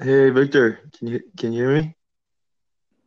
Hey 0.00 0.30
Victor, 0.30 0.80
can 0.98 1.08
you 1.08 1.20
can 1.36 1.52
you 1.52 1.64
hear 1.64 1.82
me? 1.82 1.94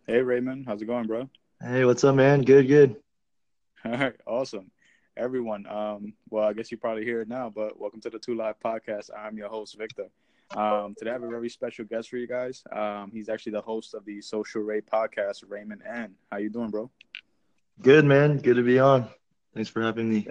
Hey 0.06 0.22
Raymond, 0.22 0.66
how's 0.68 0.82
it 0.84 0.86
going, 0.86 1.08
bro? 1.08 1.28
Hey, 1.60 1.84
what's 1.84 2.04
up, 2.04 2.14
man? 2.14 2.44
Good, 2.44 2.68
good. 2.68 2.96
All 3.86 3.92
right, 3.92 4.16
awesome. 4.28 4.70
Everyone, 5.18 5.66
um, 5.66 6.14
well, 6.30 6.44
I 6.44 6.54
guess 6.54 6.72
you 6.72 6.78
probably 6.78 7.04
hear 7.04 7.22
it 7.22 7.28
now, 7.28 7.52
but 7.54 7.80
welcome 7.80 8.02
to 8.02 8.12
the 8.12 8.20
Two 8.20 8.36
Live 8.36 8.60
Podcast. 8.64 9.10
I'm 9.18 9.36
your 9.36 9.50
host, 9.50 9.76
Victor. 9.80 10.10
Um, 10.56 10.94
today 10.96 11.10
I 11.10 11.14
have 11.14 11.24
a 11.24 11.28
very 11.28 11.50
special 11.50 11.86
guest 11.86 12.10
for 12.10 12.18
you 12.18 12.28
guys. 12.28 12.64
Um, 12.72 13.10
he's 13.12 13.30
actually 13.30 13.54
the 13.54 13.62
host 13.62 13.96
of 13.96 14.06
the 14.06 14.22
Social 14.22 14.62
Ray 14.62 14.82
podcast, 14.82 15.44
Raymond 15.48 15.82
N. 15.92 16.14
How 16.32 16.38
you 16.38 16.52
doing, 16.52 16.70
bro? 16.70 16.92
Good, 17.82 18.06
man. 18.06 18.38
Good 18.38 18.58
to 18.58 18.64
be 18.64 18.78
on. 18.78 19.10
Thanks 19.56 19.70
for 19.70 19.82
having 19.82 20.08
me. 20.08 20.28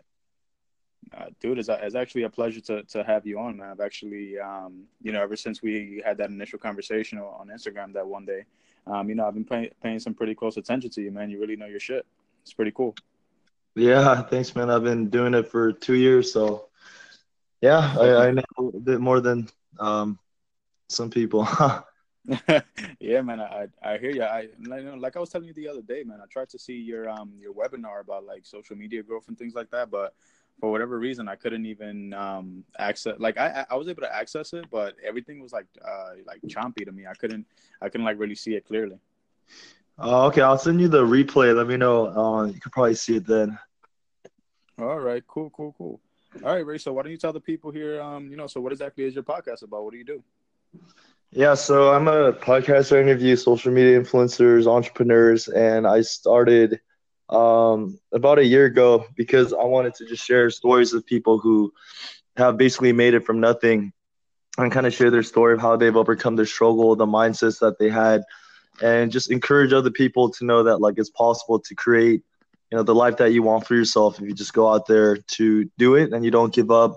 Uh, 1.16 1.26
dude, 1.40 1.58
it's, 1.58 1.68
it's 1.70 1.94
actually 1.94 2.22
a 2.24 2.30
pleasure 2.30 2.60
to, 2.60 2.82
to 2.84 3.04
have 3.04 3.26
you 3.26 3.38
on, 3.38 3.56
man. 3.56 3.70
I've 3.70 3.80
actually, 3.80 4.38
um, 4.38 4.84
you 5.02 5.12
know, 5.12 5.22
ever 5.22 5.36
since 5.36 5.62
we 5.62 6.02
had 6.04 6.16
that 6.18 6.30
initial 6.30 6.58
conversation 6.58 7.18
on 7.18 7.48
Instagram 7.48 7.92
that 7.92 8.06
one 8.06 8.24
day, 8.24 8.44
um, 8.86 9.08
you 9.08 9.14
know, 9.14 9.26
I've 9.26 9.34
been 9.34 9.44
pay- 9.44 9.70
paying 9.82 9.98
some 9.98 10.14
pretty 10.14 10.34
close 10.34 10.56
attention 10.56 10.90
to 10.90 11.02
you, 11.02 11.10
man. 11.10 11.30
You 11.30 11.40
really 11.40 11.56
know 11.56 11.66
your 11.66 11.80
shit. 11.80 12.04
It's 12.42 12.52
pretty 12.52 12.72
cool. 12.72 12.94
Yeah, 13.74 14.22
thanks, 14.22 14.54
man. 14.54 14.70
I've 14.70 14.84
been 14.84 15.08
doing 15.08 15.34
it 15.34 15.48
for 15.48 15.72
two 15.72 15.94
years, 15.94 16.32
so 16.32 16.68
yeah, 17.60 17.94
I, 17.98 18.26
I 18.26 18.30
know 18.30 18.42
a 18.58 18.80
bit 18.80 19.00
more 19.00 19.20
than 19.20 19.48
um, 19.80 20.18
some 20.88 21.10
people. 21.10 21.48
yeah, 23.00 23.20
man, 23.20 23.40
I 23.40 23.66
I 23.82 23.98
hear 23.98 24.10
you. 24.10 24.22
I 24.22 24.48
like 24.96 25.16
I 25.16 25.20
was 25.20 25.28
telling 25.28 25.46
you 25.46 25.52
the 25.52 25.68
other 25.68 25.82
day, 25.82 26.04
man. 26.04 26.20
I 26.22 26.26
tried 26.26 26.48
to 26.50 26.58
see 26.58 26.74
your 26.74 27.08
um 27.08 27.32
your 27.38 27.52
webinar 27.52 28.00
about 28.00 28.24
like 28.24 28.46
social 28.46 28.76
media 28.76 29.02
growth 29.02 29.28
and 29.28 29.36
things 29.36 29.54
like 29.54 29.70
that, 29.72 29.90
but 29.90 30.14
for 30.60 30.70
whatever 30.70 30.98
reason, 30.98 31.28
I 31.28 31.34
couldn't 31.36 31.66
even 31.66 32.14
um, 32.14 32.64
access. 32.78 33.14
Like 33.18 33.38
I, 33.38 33.66
I 33.70 33.74
was 33.74 33.88
able 33.88 34.02
to 34.02 34.14
access 34.14 34.52
it, 34.52 34.66
but 34.70 34.94
everything 35.04 35.40
was 35.40 35.52
like 35.52 35.66
uh, 35.84 36.10
like 36.26 36.40
chompy 36.42 36.84
to 36.84 36.92
me. 36.92 37.06
I 37.06 37.14
couldn't, 37.14 37.46
I 37.82 37.88
couldn't 37.88 38.04
like 38.04 38.18
really 38.18 38.34
see 38.34 38.54
it 38.54 38.64
clearly. 38.64 38.98
Oh, 39.98 40.26
okay, 40.26 40.40
I'll 40.40 40.58
send 40.58 40.80
you 40.80 40.88
the 40.88 41.04
replay. 41.04 41.54
Let 41.54 41.66
me 41.66 41.76
know. 41.76 42.06
Uh, 42.06 42.46
you 42.46 42.60
can 42.60 42.70
probably 42.70 42.94
see 42.94 43.16
it 43.16 43.26
then. 43.26 43.58
All 44.78 44.98
right, 44.98 45.22
cool, 45.26 45.50
cool, 45.50 45.74
cool. 45.78 46.00
All 46.42 46.54
right, 46.54 46.66
Ray. 46.66 46.78
So 46.78 46.92
why 46.92 47.02
don't 47.02 47.12
you 47.12 47.18
tell 47.18 47.32
the 47.32 47.40
people 47.40 47.70
here? 47.70 48.00
Um, 48.00 48.28
you 48.28 48.36
know, 48.36 48.48
so 48.48 48.60
what 48.60 48.72
exactly 48.72 49.04
is 49.04 49.14
your 49.14 49.22
podcast 49.22 49.62
about? 49.62 49.84
What 49.84 49.92
do 49.92 49.98
you 49.98 50.04
do? 50.04 50.22
Yeah, 51.30 51.54
so 51.54 51.92
I'm 51.92 52.08
a 52.08 52.32
podcaster. 52.32 52.96
I 52.96 53.02
interview 53.02 53.36
social 53.36 53.72
media 53.72 54.00
influencers, 54.00 54.66
entrepreneurs, 54.66 55.48
and 55.48 55.86
I 55.86 56.00
started 56.00 56.80
um, 57.28 57.98
about 58.12 58.38
a 58.38 58.44
year 58.44 58.66
ago 58.66 59.06
because 59.16 59.52
I 59.52 59.64
wanted 59.64 59.94
to 59.96 60.06
just 60.06 60.24
share 60.24 60.50
stories 60.50 60.92
of 60.92 61.06
people 61.06 61.38
who 61.38 61.72
have 62.36 62.56
basically 62.56 62.92
made 62.92 63.14
it 63.14 63.24
from 63.24 63.40
nothing 63.40 63.92
and 64.58 64.70
kind 64.70 64.86
of 64.86 64.94
share 64.94 65.10
their 65.10 65.22
story 65.22 65.54
of 65.54 65.60
how 65.60 65.76
they've 65.76 65.96
overcome 65.96 66.36
their 66.36 66.46
struggle, 66.46 66.94
the 66.96 67.06
mindsets 67.06 67.60
that 67.60 67.78
they 67.78 67.88
had, 67.88 68.22
and 68.82 69.10
just 69.10 69.30
encourage 69.30 69.72
other 69.72 69.90
people 69.90 70.30
to 70.30 70.44
know 70.44 70.64
that 70.64 70.78
like 70.78 70.94
it's 70.98 71.10
possible 71.10 71.58
to 71.60 71.74
create, 71.74 72.22
you 72.70 72.76
know, 72.76 72.82
the 72.82 72.94
life 72.94 73.16
that 73.18 73.32
you 73.32 73.42
want 73.42 73.66
for 73.66 73.74
yourself 73.74 74.20
if 74.20 74.26
you 74.26 74.34
just 74.34 74.52
go 74.52 74.72
out 74.72 74.86
there 74.86 75.16
to 75.16 75.68
do 75.78 75.94
it 75.94 76.12
and 76.12 76.24
you 76.24 76.30
don't 76.30 76.54
give 76.54 76.70
up. 76.70 76.96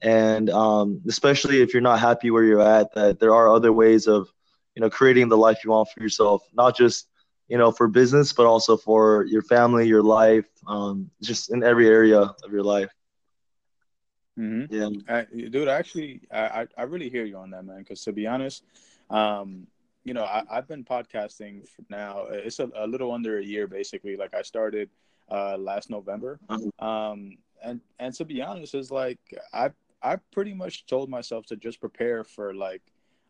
And 0.00 0.48
um, 0.50 1.02
especially 1.08 1.60
if 1.60 1.72
you're 1.72 1.82
not 1.82 1.98
happy 1.98 2.30
where 2.30 2.44
you're 2.44 2.60
at, 2.60 2.94
that 2.94 3.18
there 3.18 3.34
are 3.34 3.48
other 3.48 3.72
ways 3.72 4.06
of, 4.06 4.28
you 4.74 4.80
know, 4.80 4.90
creating 4.90 5.28
the 5.28 5.36
life 5.36 5.64
you 5.64 5.70
want 5.70 5.88
for 5.88 6.02
yourself, 6.02 6.42
not 6.54 6.76
just 6.76 7.08
you 7.48 7.58
know, 7.58 7.72
for 7.72 7.88
business, 7.88 8.32
but 8.32 8.46
also 8.46 8.76
for 8.76 9.24
your 9.24 9.42
family, 9.42 9.86
your 9.86 10.02
life, 10.02 10.46
um, 10.66 11.10
just 11.22 11.50
in 11.50 11.64
every 11.64 11.88
area 11.88 12.20
of 12.20 12.52
your 12.52 12.62
life. 12.62 12.90
Mm-hmm. 14.38 14.74
Yeah, 14.74 14.90
I, 15.08 15.24
dude. 15.48 15.66
Actually, 15.66 16.20
I 16.32 16.66
I 16.76 16.82
really 16.84 17.08
hear 17.08 17.24
you 17.24 17.36
on 17.36 17.50
that, 17.50 17.64
man. 17.64 17.78
Because 17.78 18.02
to 18.04 18.12
be 18.12 18.26
honest, 18.26 18.62
um, 19.10 19.66
you 20.04 20.14
know, 20.14 20.24
I, 20.24 20.44
have 20.50 20.68
been 20.68 20.84
podcasting 20.84 21.66
now. 21.90 22.26
It's 22.30 22.60
a, 22.60 22.70
a, 22.76 22.86
little 22.86 23.10
under 23.10 23.38
a 23.38 23.44
year, 23.44 23.66
basically. 23.66 24.16
Like 24.16 24.34
I 24.34 24.42
started 24.42 24.90
uh, 25.28 25.58
last 25.58 25.90
November, 25.90 26.38
uh-huh. 26.48 26.86
um, 26.86 27.38
and 27.64 27.80
and 27.98 28.14
to 28.14 28.24
be 28.24 28.40
honest, 28.40 28.76
is 28.76 28.92
like 28.92 29.18
I 29.52 29.70
I 30.02 30.16
pretty 30.32 30.54
much 30.54 30.86
told 30.86 31.10
myself 31.10 31.46
to 31.46 31.56
just 31.56 31.80
prepare 31.80 32.22
for 32.22 32.54
like 32.54 32.82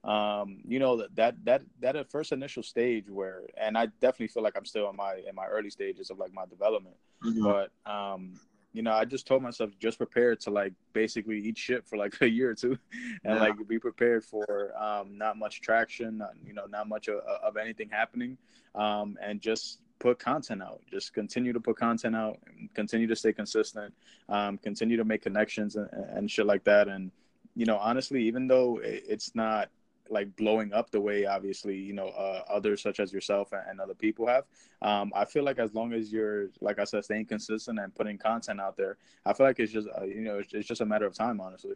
um, 0.08 0.60
you 0.66 0.78
know 0.78 0.96
that 0.96 1.14
that 1.16 1.34
that 1.44 1.62
that 1.80 2.10
first 2.10 2.32
initial 2.32 2.62
stage 2.62 3.10
where, 3.10 3.42
and 3.60 3.76
I 3.76 3.86
definitely 4.00 4.28
feel 4.28 4.42
like 4.42 4.56
I'm 4.56 4.64
still 4.64 4.88
in 4.88 4.96
my 4.96 5.16
in 5.28 5.34
my 5.34 5.46
early 5.46 5.68
stages 5.68 6.08
of 6.08 6.18
like 6.18 6.32
my 6.32 6.46
development, 6.46 6.96
mm-hmm. 7.22 7.42
but 7.42 7.70
um, 7.84 8.32
you 8.72 8.82
know, 8.82 8.92
I 8.92 9.04
just 9.04 9.26
told 9.26 9.42
myself 9.42 9.70
just 9.78 9.98
prepare 9.98 10.34
to 10.36 10.50
like 10.50 10.72
basically 10.94 11.38
eat 11.40 11.58
shit 11.58 11.86
for 11.86 11.98
like 11.98 12.14
a 12.22 12.28
year 12.28 12.50
or 12.50 12.54
two, 12.54 12.78
and 13.22 13.34
yeah. 13.34 13.40
like 13.40 13.68
be 13.68 13.78
prepared 13.78 14.24
for 14.24 14.72
um, 14.80 15.18
not 15.18 15.36
much 15.36 15.60
traction, 15.60 16.18
not, 16.18 16.30
you 16.42 16.54
know, 16.54 16.64
not 16.66 16.88
much 16.88 17.08
of, 17.08 17.18
of 17.18 17.58
anything 17.58 17.90
happening, 17.90 18.38
um, 18.74 19.18
and 19.22 19.42
just 19.42 19.80
put 19.98 20.18
content 20.18 20.62
out. 20.62 20.80
Just 20.90 21.12
continue 21.12 21.52
to 21.52 21.60
put 21.60 21.76
content 21.76 22.16
out, 22.16 22.38
continue 22.72 23.06
to 23.08 23.16
stay 23.16 23.34
consistent, 23.34 23.92
um, 24.30 24.56
continue 24.56 24.96
to 24.96 25.04
make 25.04 25.22
connections 25.22 25.76
and, 25.76 25.90
and 25.92 26.30
shit 26.30 26.46
like 26.46 26.64
that. 26.64 26.88
And 26.88 27.10
you 27.54 27.66
know, 27.66 27.76
honestly, 27.76 28.22
even 28.24 28.46
though 28.46 28.80
it's 28.82 29.34
not 29.34 29.68
like 30.10 30.34
blowing 30.36 30.72
up 30.72 30.90
the 30.90 31.00
way 31.00 31.26
obviously 31.26 31.76
you 31.76 31.92
know 31.92 32.08
uh, 32.08 32.42
others 32.48 32.82
such 32.82 33.00
as 33.00 33.12
yourself 33.12 33.52
and, 33.52 33.62
and 33.68 33.80
other 33.80 33.94
people 33.94 34.26
have. 34.26 34.44
Um, 34.82 35.12
i 35.14 35.24
feel 35.24 35.44
like 35.44 35.58
as 35.58 35.74
long 35.74 35.92
as 35.92 36.12
you're 36.12 36.48
like 36.60 36.78
i 36.78 36.84
said 36.84 37.04
staying 37.04 37.26
consistent 37.26 37.78
and 37.78 37.94
putting 37.94 38.18
content 38.18 38.60
out 38.60 38.76
there 38.76 38.96
i 39.26 39.32
feel 39.32 39.46
like 39.46 39.58
it's 39.58 39.72
just 39.72 39.88
uh, 39.98 40.04
you 40.04 40.20
know 40.20 40.38
it's, 40.38 40.54
it's, 40.54 40.68
just 40.68 40.80
a 40.80 40.86
matter 40.86 41.06
of 41.06 41.14
time 41.14 41.40
honestly. 41.40 41.74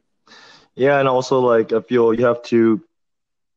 Yeah 0.75 0.99
and 0.99 1.09
also 1.09 1.41
like 1.41 1.73
i 1.73 1.81
feel 1.81 2.15
you 2.15 2.25
have 2.27 2.43
to 2.45 2.83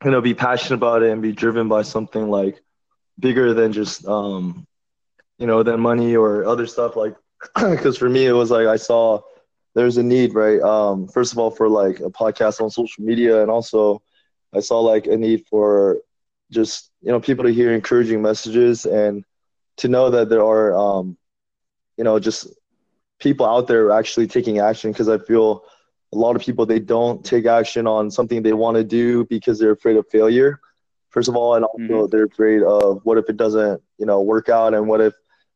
you 0.03 0.11
know 0.11 0.21
be 0.21 0.33
passionate 0.33 0.77
about 0.77 1.03
it 1.03 1.11
and 1.11 1.21
be 1.21 1.31
driven 1.31 1.67
by 1.67 1.83
something 1.83 2.29
like 2.29 2.61
bigger 3.19 3.53
than 3.53 3.71
just 3.71 4.05
um 4.07 4.65
you 5.37 5.47
know 5.47 5.63
than 5.63 5.79
money 5.79 6.15
or 6.15 6.45
other 6.45 6.65
stuff 6.65 6.95
like 6.95 7.15
because 7.55 7.97
for 7.97 8.09
me 8.09 8.25
it 8.25 8.31
was 8.31 8.51
like 8.51 8.67
i 8.67 8.75
saw 8.75 9.21
there's 9.75 9.97
a 9.97 10.03
need 10.03 10.33
right? 10.33 10.59
Um 10.61 11.07
first 11.07 11.33
of 11.33 11.37
all 11.37 11.51
for 11.51 11.69
like 11.69 11.99
a 11.99 12.09
podcast 12.09 12.61
on 12.61 12.71
social 12.71 13.03
media 13.03 13.41
and 13.41 13.51
also 13.51 14.01
I 14.55 14.59
saw 14.59 14.79
like 14.79 15.07
a 15.07 15.17
need 15.17 15.45
for 15.47 15.99
just 16.51 16.91
you 17.01 17.11
know 17.11 17.19
people 17.19 17.45
to 17.45 17.53
hear 17.53 17.73
encouraging 17.73 18.21
messages 18.21 18.85
and 18.85 19.23
to 19.77 19.87
know 19.87 20.09
that 20.09 20.29
there 20.29 20.43
are 20.43 20.75
um, 20.75 21.17
you 21.97 22.03
know 22.03 22.19
just 22.19 22.47
people 23.19 23.45
out 23.45 23.67
there 23.67 23.91
actually 23.91 24.27
taking 24.27 24.59
action 24.59 24.91
because 24.91 25.09
I 25.09 25.17
feel 25.17 25.63
a 26.13 26.17
lot 26.17 26.35
of 26.35 26.41
people 26.41 26.65
they 26.65 26.79
don't 26.79 27.25
take 27.25 27.45
action 27.45 27.87
on 27.87 28.11
something 28.11 28.41
they 28.41 28.53
want 28.53 28.75
to 28.75 28.83
do 28.83 29.25
because 29.25 29.59
they're 29.59 29.71
afraid 29.71 29.97
of 29.97 30.07
failure 30.09 30.59
first 31.09 31.29
of 31.29 31.35
all 31.35 31.55
and 31.55 31.65
also 31.65 31.79
mm-hmm. 31.79 32.05
they're 32.11 32.25
afraid 32.25 32.61
of 32.61 32.99
what 33.03 33.17
if 33.17 33.29
it 33.29 33.37
doesn't 33.37 33.81
you 33.97 34.05
know 34.05 34.21
work 34.21 34.49
out 34.49 34.73
and 34.73 34.87
what 34.87 35.01
if 35.01 35.13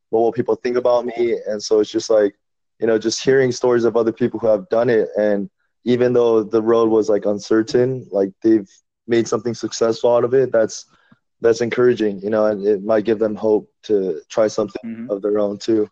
what 0.08 0.20
will 0.20 0.32
people 0.32 0.54
think 0.56 0.76
about 0.76 1.04
me 1.04 1.38
and 1.46 1.62
so 1.62 1.80
it's 1.80 1.90
just 1.90 2.10
like 2.10 2.34
you 2.78 2.86
know 2.86 2.98
just 2.98 3.22
hearing 3.22 3.52
stories 3.52 3.84
of 3.84 3.96
other 3.96 4.12
people 4.12 4.40
who 4.40 4.46
have 4.46 4.68
done 4.70 4.88
it 4.88 5.08
and 5.18 5.50
even 5.84 6.12
though 6.12 6.42
the 6.42 6.62
road 6.62 6.88
was 6.90 7.08
like 7.08 7.26
uncertain 7.26 8.06
like 8.10 8.30
they've 8.42 8.68
made 9.10 9.28
something 9.28 9.52
successful 9.52 10.14
out 10.14 10.24
of 10.24 10.32
it, 10.32 10.50
that's 10.52 10.86
that's 11.42 11.60
encouraging, 11.60 12.20
you 12.20 12.30
know, 12.30 12.46
and 12.46 12.66
it 12.66 12.82
might 12.82 13.04
give 13.04 13.18
them 13.18 13.34
hope 13.34 13.70
to 13.82 14.20
try 14.28 14.46
something 14.46 14.80
mm-hmm. 14.84 15.10
of 15.10 15.20
their 15.20 15.38
own 15.38 15.58
too. 15.58 15.90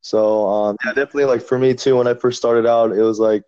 So 0.00 0.46
um, 0.48 0.76
yeah, 0.84 0.92
definitely 0.92 1.24
like 1.24 1.42
for 1.42 1.58
me 1.58 1.74
too. 1.74 1.96
When 1.96 2.06
I 2.06 2.14
first 2.14 2.38
started 2.38 2.66
out, 2.66 2.92
it 2.92 3.02
was 3.02 3.18
like, 3.18 3.42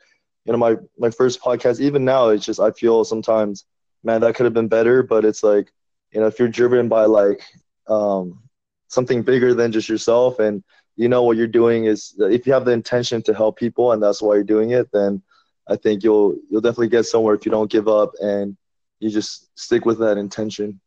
you 0.45 0.53
know, 0.53 0.59
my 0.59 0.77
my 0.99 1.11
first 1.11 1.41
podcast. 1.41 1.81
Even 1.81 2.05
now, 2.05 2.29
it's 2.29 2.45
just 2.45 2.61
I 2.61 2.73
feel 2.73 3.05
sometimes, 3.05 3.65
man, 4.03 4.21
that 4.21 4.35
could 4.35 4.45
have 4.45 4.55
been 4.55 4.69
better. 4.69 5.03
But 5.03 5.25
it's 5.25 5.43
like, 5.43 5.73
you 6.13 6.21
know, 6.21 6.27
if 6.27 6.39
you're 6.39 6.49
driven 6.49 6.89
by 6.89 7.05
like 7.05 7.43
um, 7.89 8.43
something 8.89 9.23
bigger 9.23 9.55
than 9.55 9.73
just 9.73 9.89
yourself, 9.89 10.41
and 10.41 10.63
you 10.97 11.09
know 11.09 11.23
what 11.23 11.37
you're 11.37 11.47
doing 11.47 11.87
is, 11.87 12.15
if 12.19 12.47
you 12.47 12.53
have 12.53 12.67
the 12.67 12.73
intention 12.73 13.23
to 13.23 13.35
help 13.35 13.57
people, 13.57 13.93
and 13.93 14.03
that's 14.03 14.21
why 14.21 14.35
you're 14.35 14.45
doing 14.45 14.71
it, 14.71 14.91
then 14.93 15.23
I 15.69 15.77
think 15.77 16.03
you'll 16.03 16.37
you'll 16.51 16.61
definitely 16.61 16.89
get 16.89 17.05
somewhere 17.05 17.35
if 17.35 17.47
you 17.47 17.53
don't 17.53 17.71
give 17.71 17.89
up 17.89 18.13
and 18.21 18.57
you 19.03 19.11
just 19.11 19.59
stick 19.59 19.85
with 19.85 19.99
that 19.99 20.17
intention. 20.17 20.81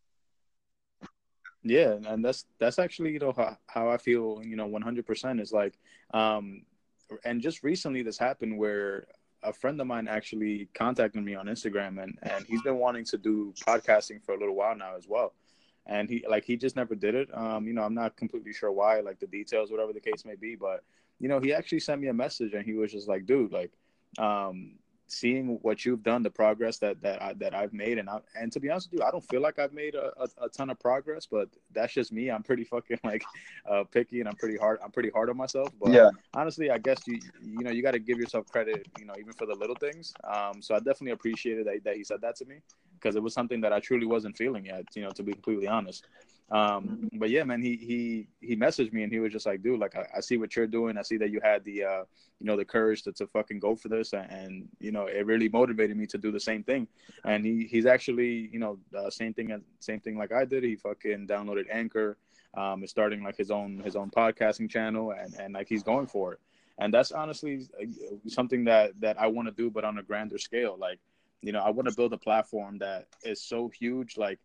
Yeah, 1.63 1.97
and 2.07 2.23
that's 2.23 2.45
that's 2.59 2.79
actually 2.79 3.11
you 3.11 3.19
know 3.19 3.33
how, 3.35 3.57
how 3.67 3.89
I 3.89 3.97
feel. 3.97 4.41
You 4.41 4.55
know, 4.55 4.67
one 4.67 4.81
hundred 4.81 5.05
percent 5.05 5.41
is 5.41 5.51
like, 5.51 5.77
um, 6.13 6.63
and 7.25 7.41
just 7.41 7.61
recently 7.61 8.03
this 8.03 8.17
happened 8.17 8.57
where 8.57 9.07
a 9.43 9.51
friend 9.51 9.81
of 9.81 9.87
mine 9.87 10.07
actually 10.07 10.69
contacted 10.73 11.23
me 11.23 11.35
on 11.35 11.47
Instagram, 11.47 12.01
and 12.01 12.17
and 12.21 12.45
he's 12.45 12.61
been 12.61 12.77
wanting 12.77 13.03
to 13.05 13.17
do 13.17 13.53
podcasting 13.67 14.23
for 14.23 14.33
a 14.33 14.39
little 14.39 14.55
while 14.55 14.77
now 14.77 14.95
as 14.95 15.07
well. 15.09 15.33
And 15.85 16.09
he 16.09 16.23
like 16.29 16.45
he 16.45 16.55
just 16.55 16.77
never 16.77 16.95
did 16.95 17.15
it. 17.15 17.27
Um, 17.33 17.67
you 17.67 17.73
know, 17.73 17.83
I'm 17.83 17.93
not 17.93 18.15
completely 18.15 18.53
sure 18.53 18.71
why, 18.71 19.01
like 19.01 19.19
the 19.19 19.27
details, 19.27 19.71
whatever 19.71 19.91
the 19.91 19.99
case 19.99 20.23
may 20.23 20.35
be. 20.35 20.55
But 20.55 20.83
you 21.19 21.27
know, 21.27 21.41
he 21.41 21.53
actually 21.53 21.81
sent 21.81 21.99
me 21.99 22.07
a 22.07 22.13
message, 22.13 22.53
and 22.53 22.63
he 22.63 22.75
was 22.75 22.93
just 22.93 23.09
like, 23.09 23.25
"Dude, 23.25 23.51
like, 23.51 23.73
um, 24.17 24.77
seeing 25.07 25.59
what 25.61 25.85
you've 25.85 26.03
done, 26.03 26.23
the 26.23 26.29
progress 26.29 26.77
that 26.79 27.01
that 27.01 27.21
I, 27.21 27.33
that 27.33 27.53
I've 27.53 27.73
made, 27.73 27.97
and 27.97 28.09
I, 28.09 28.19
and 28.39 28.51
to 28.51 28.59
be 28.59 28.69
honest 28.69 28.91
with 28.91 28.99
you, 28.99 29.05
I 29.05 29.11
don't 29.11 29.23
feel 29.23 29.41
like 29.41 29.59
I've 29.59 29.73
made 29.73 29.95
a, 29.95 30.11
a, 30.19 30.45
a 30.45 30.49
ton 30.49 30.69
of 30.69 30.79
progress, 30.79 31.25
but 31.25 31.49
that's 31.73 31.93
just 31.93 32.11
me. 32.11 32.29
I'm 32.31 32.43
pretty 32.43 32.63
fucking 32.63 32.99
like 33.03 33.23
uh, 33.69 33.83
picky, 33.83 34.19
and 34.19 34.29
I'm 34.29 34.35
pretty 34.35 34.57
hard. 34.57 34.79
I'm 34.83 34.91
pretty 34.91 35.09
hard 35.09 35.29
on 35.29 35.37
myself. 35.37 35.69
But 35.79 35.91
yeah. 35.91 36.09
honestly, 36.33 36.71
I 36.71 36.77
guess 36.77 36.99
you 37.07 37.19
you 37.43 37.63
know 37.63 37.71
you 37.71 37.81
got 37.81 37.91
to 37.91 37.99
give 37.99 38.17
yourself 38.17 38.47
credit, 38.47 38.87
you 38.99 39.05
know, 39.05 39.13
even 39.19 39.33
for 39.33 39.45
the 39.45 39.55
little 39.55 39.75
things. 39.75 40.13
Um, 40.23 40.61
so 40.61 40.75
I 40.75 40.79
definitely 40.79 41.11
appreciated 41.11 41.67
that, 41.67 41.83
that 41.83 41.95
he 41.95 42.03
said 42.03 42.21
that 42.21 42.35
to 42.37 42.45
me, 42.45 42.57
because 42.93 43.15
it 43.15 43.23
was 43.23 43.33
something 43.33 43.61
that 43.61 43.73
I 43.73 43.79
truly 43.79 44.05
wasn't 44.05 44.37
feeling 44.37 44.65
yet. 44.65 44.85
You 44.95 45.03
know, 45.03 45.11
to 45.11 45.23
be 45.23 45.33
completely 45.33 45.67
honest. 45.67 46.05
Um, 46.51 47.09
but 47.13 47.31
yeah, 47.31 47.43
man, 47.43 47.61
he 47.61 47.75
he 47.75 48.27
he 48.39 48.55
messaged 48.55 48.93
me 48.93 49.03
and 49.03 49.11
he 49.11 49.19
was 49.19 49.31
just 49.31 49.45
like, 49.45 49.63
dude, 49.63 49.79
like 49.79 49.95
I, 49.95 50.05
I 50.17 50.19
see 50.19 50.37
what 50.37 50.55
you're 50.55 50.67
doing. 50.67 50.97
I 50.97 51.01
see 51.01 51.17
that 51.17 51.31
you 51.31 51.39
had 51.41 51.63
the 51.63 51.83
uh, 51.83 52.03
you 52.39 52.45
know 52.45 52.55
the 52.55 52.65
courage 52.65 53.01
to, 53.03 53.11
to 53.13 53.27
fucking 53.27 53.59
go 53.59 53.75
for 53.75 53.87
this, 53.87 54.13
and, 54.13 54.31
and, 54.31 54.67
you 54.79 54.91
know 54.91 55.07
it 55.07 55.25
really 55.25 55.49
motivated 55.49 55.97
me 55.97 56.05
to 56.07 56.17
do 56.17 56.31
the 56.31 56.39
same 56.39 56.63
thing. 56.63 56.87
And 57.23 57.43
he 57.45 57.65
he's 57.65 57.87
actually 57.87 58.49
you 58.51 58.59
know 58.59 58.77
uh, 58.95 59.09
same 59.09 59.33
thing 59.33 59.59
same 59.79 59.99
thing 59.99 60.17
like 60.17 60.31
I 60.31 60.45
did. 60.45 60.63
He 60.63 60.75
fucking 60.75 61.27
downloaded 61.27 61.65
Anchor, 61.71 62.17
um, 62.55 62.83
is 62.83 62.91
starting 62.91 63.23
like 63.23 63.37
his 63.37 63.49
own 63.49 63.79
his 63.79 63.95
own 63.95 64.11
podcasting 64.11 64.69
channel, 64.69 65.11
and 65.11 65.33
and 65.39 65.53
like 65.55 65.67
he's 65.67 65.83
going 65.83 66.07
for 66.07 66.33
it. 66.33 66.39
And 66.77 66.93
that's 66.93 67.11
honestly 67.11 67.67
uh, 67.81 67.85
something 68.27 68.65
that 68.65 68.91
that 69.01 69.19
I 69.19 69.27
want 69.27 69.47
to 69.47 69.53
do, 69.53 69.71
but 69.71 69.83
on 69.83 69.97
a 69.97 70.03
grander 70.03 70.37
scale. 70.37 70.77
Like 70.79 70.99
you 71.41 71.51
know, 71.51 71.61
I 71.61 71.69
want 71.69 71.87
to 71.87 71.95
build 71.95 72.13
a 72.13 72.17
platform 72.17 72.77
that 72.79 73.07
is 73.23 73.41
so 73.41 73.69
huge, 73.69 74.17
like 74.17 74.39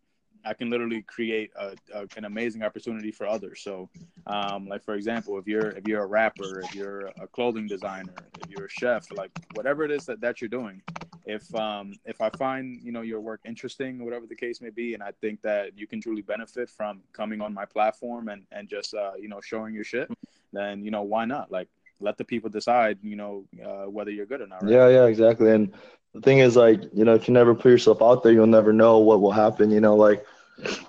I 0.45 0.55
can 0.55 0.71
literally 0.71 1.03
create 1.03 1.51
a, 1.57 1.77
a, 1.95 2.07
an 2.17 2.25
amazing 2.25 2.63
opportunity 2.63 3.11
for 3.11 3.27
others. 3.27 3.61
So, 3.63 3.89
um, 4.27 4.67
like 4.67 4.83
for 4.83 4.95
example, 4.95 5.39
if 5.39 5.47
you're 5.47 5.71
if 5.71 5.87
you're 5.87 6.03
a 6.03 6.07
rapper, 6.07 6.61
if 6.61 6.75
you're 6.75 7.07
a 7.21 7.27
clothing 7.27 7.67
designer, 7.67 8.15
if 8.41 8.49
you're 8.51 8.67
a 8.67 8.71
chef, 8.71 9.11
like 9.13 9.31
whatever 9.53 9.85
it 9.85 9.91
is 9.91 10.07
that, 10.07 10.21
that 10.21 10.41
you're 10.41 10.49
doing, 10.49 10.83
if 11.27 11.55
um, 11.55 11.95
if 12.05 12.21
I 12.21 12.31
find 12.31 12.81
you 12.83 12.93
know 12.93 13.03
your 13.03 13.21
work 13.21 13.41
interesting, 13.45 14.05
whatever 14.05 14.27
the 14.27 14.37
case 14.37 14.61
may 14.61 14.71
be, 14.71 14.95
and 14.95 15.03
I 15.03 15.13
think 15.21 15.43
that 15.43 15.77
you 15.77 15.87
can 15.87 16.01
truly 16.01 16.23
benefit 16.23 16.71
from 16.71 17.01
coming 17.13 17.41
on 17.41 17.53
my 17.53 17.65
platform 17.65 18.29
and 18.29 18.45
and 18.53 18.69
just 18.69 18.95
uh, 18.95 19.13
you 19.19 19.29
know 19.29 19.41
showing 19.41 19.75
your 19.75 19.85
shit, 19.85 20.11
then 20.53 20.85
you 20.85 20.91
know 20.91 21.03
why 21.03 21.25
not? 21.25 21.51
Like 21.51 21.69
let 22.01 22.17
the 22.17 22.25
people 22.25 22.51
decide, 22.51 22.99
you 23.03 23.17
know, 23.17 23.45
uh, 23.65 23.85
whether 23.91 24.11
you're 24.11 24.27
good 24.27 24.41
or 24.41 24.47
not. 24.47 24.63
Right? 24.63 24.73
Yeah, 24.73 24.89
yeah, 24.89 25.05
exactly. 25.05 25.51
And 25.51 25.73
the 26.15 26.21
thing 26.21 26.39
is 26.39 26.57
like 26.57 26.83
you 26.93 27.05
know 27.05 27.15
if 27.15 27.29
you 27.29 27.35
never 27.35 27.55
put 27.55 27.71
yourself 27.71 28.03
out 28.03 28.23
there 28.23 28.33
you'll 28.33 28.47
never 28.47 28.73
know 28.73 28.99
what 28.99 29.21
will 29.21 29.33
happen 29.33 29.71
you 29.71 29.81
know 29.81 29.95
like 29.95 30.25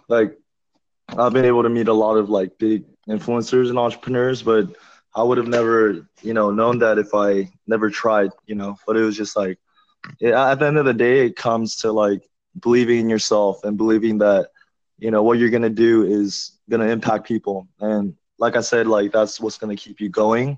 like 0.08 0.38
i've 1.18 1.34
been 1.34 1.46
able 1.46 1.64
to 1.64 1.70
meet 1.70 1.88
a 1.88 1.94
lot 1.94 2.16
of 2.16 2.30
like 2.30 2.58
big 2.58 2.84
influencers 3.08 3.70
and 3.70 3.78
entrepreneurs 3.78 4.42
but 4.42 4.68
i 5.16 5.24
would 5.24 5.38
have 5.38 5.48
never 5.48 6.08
you 6.22 6.34
know 6.34 6.52
known 6.52 6.80
that 6.80 6.98
if 6.98 7.14
i 7.14 7.48
never 7.68 7.90
tried 7.90 8.32
you 8.46 8.56
know 8.56 8.78
but 8.86 8.98
it 8.98 9.02
was 9.02 9.18
just 9.18 9.36
like 9.36 9.58
it, 10.20 10.34
at 10.34 10.60
the 10.60 10.66
end 10.66 10.78
of 10.78 10.86
the 10.86 10.94
day 10.94 11.26
it 11.26 11.36
comes 11.36 11.76
to 11.78 11.92
like 11.92 12.22
believing 12.60 13.00
in 13.00 13.10
yourself 13.10 13.64
and 13.64 13.78
believing 13.78 14.18
that 14.18 14.50
you 14.98 15.12
know 15.12 15.24
what 15.24 15.38
you're 15.38 15.50
going 15.50 15.62
to 15.62 15.70
do 15.70 16.04
is 16.04 16.60
going 16.70 16.80
to 16.82 16.88
impact 16.90 17.28
people. 17.28 17.68
And 17.80 18.16
like 18.38 18.56
i 18.56 18.62
said 18.62 18.88
like 18.88 19.12
that's 19.12 19.40
what's 19.40 19.58
going 19.58 19.76
to 19.76 19.82
keep 19.82 20.00
you 20.00 20.10
going 20.10 20.58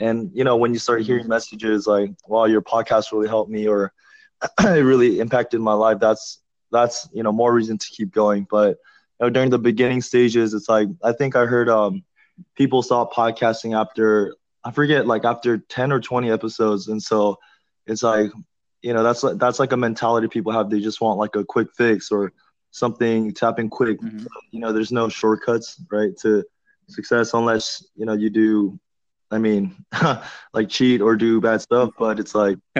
and 0.00 0.30
you 0.32 0.44
know, 0.44 0.56
when 0.56 0.72
you 0.72 0.78
start 0.78 1.02
hearing 1.02 1.28
messages 1.28 1.86
like, 1.86 2.10
"Wow, 2.26 2.46
your 2.46 2.62
podcast 2.62 3.12
really 3.12 3.28
helped 3.28 3.50
me," 3.50 3.68
or 3.68 3.92
"It 4.60 4.84
really 4.84 5.20
impacted 5.20 5.60
my 5.60 5.74
life," 5.74 5.98
that's 6.00 6.40
that's 6.72 7.08
you 7.12 7.22
know 7.22 7.32
more 7.32 7.52
reason 7.52 7.76
to 7.76 7.86
keep 7.86 8.10
going. 8.10 8.46
But 8.50 8.78
you 9.20 9.26
know, 9.26 9.30
during 9.30 9.50
the 9.50 9.58
beginning 9.58 10.00
stages, 10.00 10.54
it's 10.54 10.68
like 10.68 10.88
I 11.04 11.12
think 11.12 11.36
I 11.36 11.44
heard 11.44 11.68
um, 11.68 12.02
people 12.56 12.82
stop 12.82 13.12
podcasting 13.12 13.78
after 13.78 14.34
I 14.64 14.72
forget 14.72 15.06
like 15.06 15.24
after 15.26 15.58
ten 15.58 15.92
or 15.92 16.00
twenty 16.00 16.30
episodes, 16.30 16.88
and 16.88 17.02
so 17.02 17.38
it's 17.86 18.02
like 18.02 18.30
you 18.80 18.94
know 18.94 19.02
that's 19.02 19.22
that's 19.36 19.58
like 19.58 19.72
a 19.72 19.76
mentality 19.76 20.28
people 20.28 20.50
have. 20.52 20.70
They 20.70 20.80
just 20.80 21.02
want 21.02 21.18
like 21.18 21.36
a 21.36 21.44
quick 21.44 21.68
fix 21.76 22.10
or 22.10 22.32
something 22.70 23.34
to 23.34 23.44
happen 23.44 23.68
quick. 23.68 24.00
Mm-hmm. 24.00 24.24
You 24.50 24.60
know, 24.60 24.72
there's 24.72 24.92
no 24.92 25.10
shortcuts 25.10 25.78
right 25.92 26.16
to 26.22 26.42
success 26.88 27.34
unless 27.34 27.84
you 27.94 28.06
know 28.06 28.14
you 28.14 28.30
do 28.30 28.80
I 29.30 29.38
mean, 29.38 29.84
like 30.52 30.68
cheat 30.68 31.00
or 31.00 31.16
do 31.16 31.40
bad 31.40 31.60
stuff, 31.60 31.90
but 31.98 32.18
it's 32.18 32.34
like, 32.34 32.58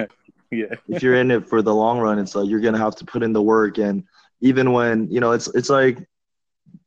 yeah, 0.51 0.67
if 0.89 1.03
you're 1.03 1.15
in 1.15 1.31
it 1.31 1.49
for 1.49 1.63
the 1.63 1.75
long 1.75 1.99
run, 1.99 2.19
it's 2.19 2.35
like 2.35 2.49
you're 2.49 2.61
gonna 2.61 2.79
have 2.79 2.97
to 2.97 3.05
put 3.05 3.23
in 3.23 3.33
the 3.33 3.43
work. 3.43 3.79
And 3.79 4.05
even 4.41 4.73
when 4.73 5.11
you 5.11 5.21
know, 5.21 5.33
it's 5.33 5.49
it's 5.55 5.71
like 5.71 5.99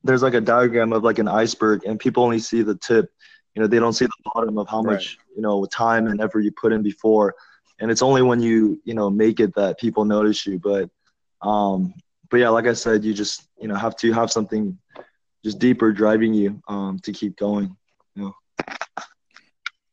there's 0.04 0.24
like 0.24 0.34
a 0.34 0.42
diagram 0.42 0.94
of 0.94 1.04
like 1.04 1.20
an 1.20 1.28
iceberg, 1.28 1.86
and 1.86 2.00
people 2.00 2.24
only 2.24 2.40
see 2.40 2.62
the 2.62 2.76
tip. 2.76 3.12
You 3.56 3.62
know, 3.62 3.68
they 3.68 3.80
don't 3.80 3.94
see 3.94 4.06
the 4.06 4.32
bottom 4.34 4.58
of 4.58 4.68
how 4.68 4.82
right. 4.82 4.94
much 4.94 5.18
you 5.36 5.42
know 5.42 5.66
time 5.66 6.08
and 6.08 6.20
effort 6.22 6.42
you 6.42 6.52
put 6.52 6.74
in 6.74 6.84
before. 6.84 7.36
And 7.80 7.90
it's 7.90 8.02
only 8.02 8.22
when 8.22 8.42
you 8.42 8.82
you 8.84 8.94
know 8.94 9.10
make 9.10 9.40
it 9.40 9.56
that 9.56 9.80
people 9.80 10.06
notice 10.06 10.46
you. 10.46 10.60
But 10.60 10.90
um, 11.42 11.94
but 12.30 12.38
yeah, 12.38 12.50
like 12.50 12.68
I 12.68 12.74
said, 12.74 13.04
you 13.04 13.14
just 13.14 13.48
you 13.60 13.68
know 13.68 13.76
have 13.76 13.96
to 13.98 14.12
have 14.12 14.32
something 14.32 14.78
just 15.44 15.60
deeper 15.60 15.92
driving 15.92 16.34
you 16.34 16.62
um 16.68 17.00
to 17.00 17.12
keep 17.12 17.38
going. 17.38 17.76
You 18.16 18.24
know. 18.24 18.36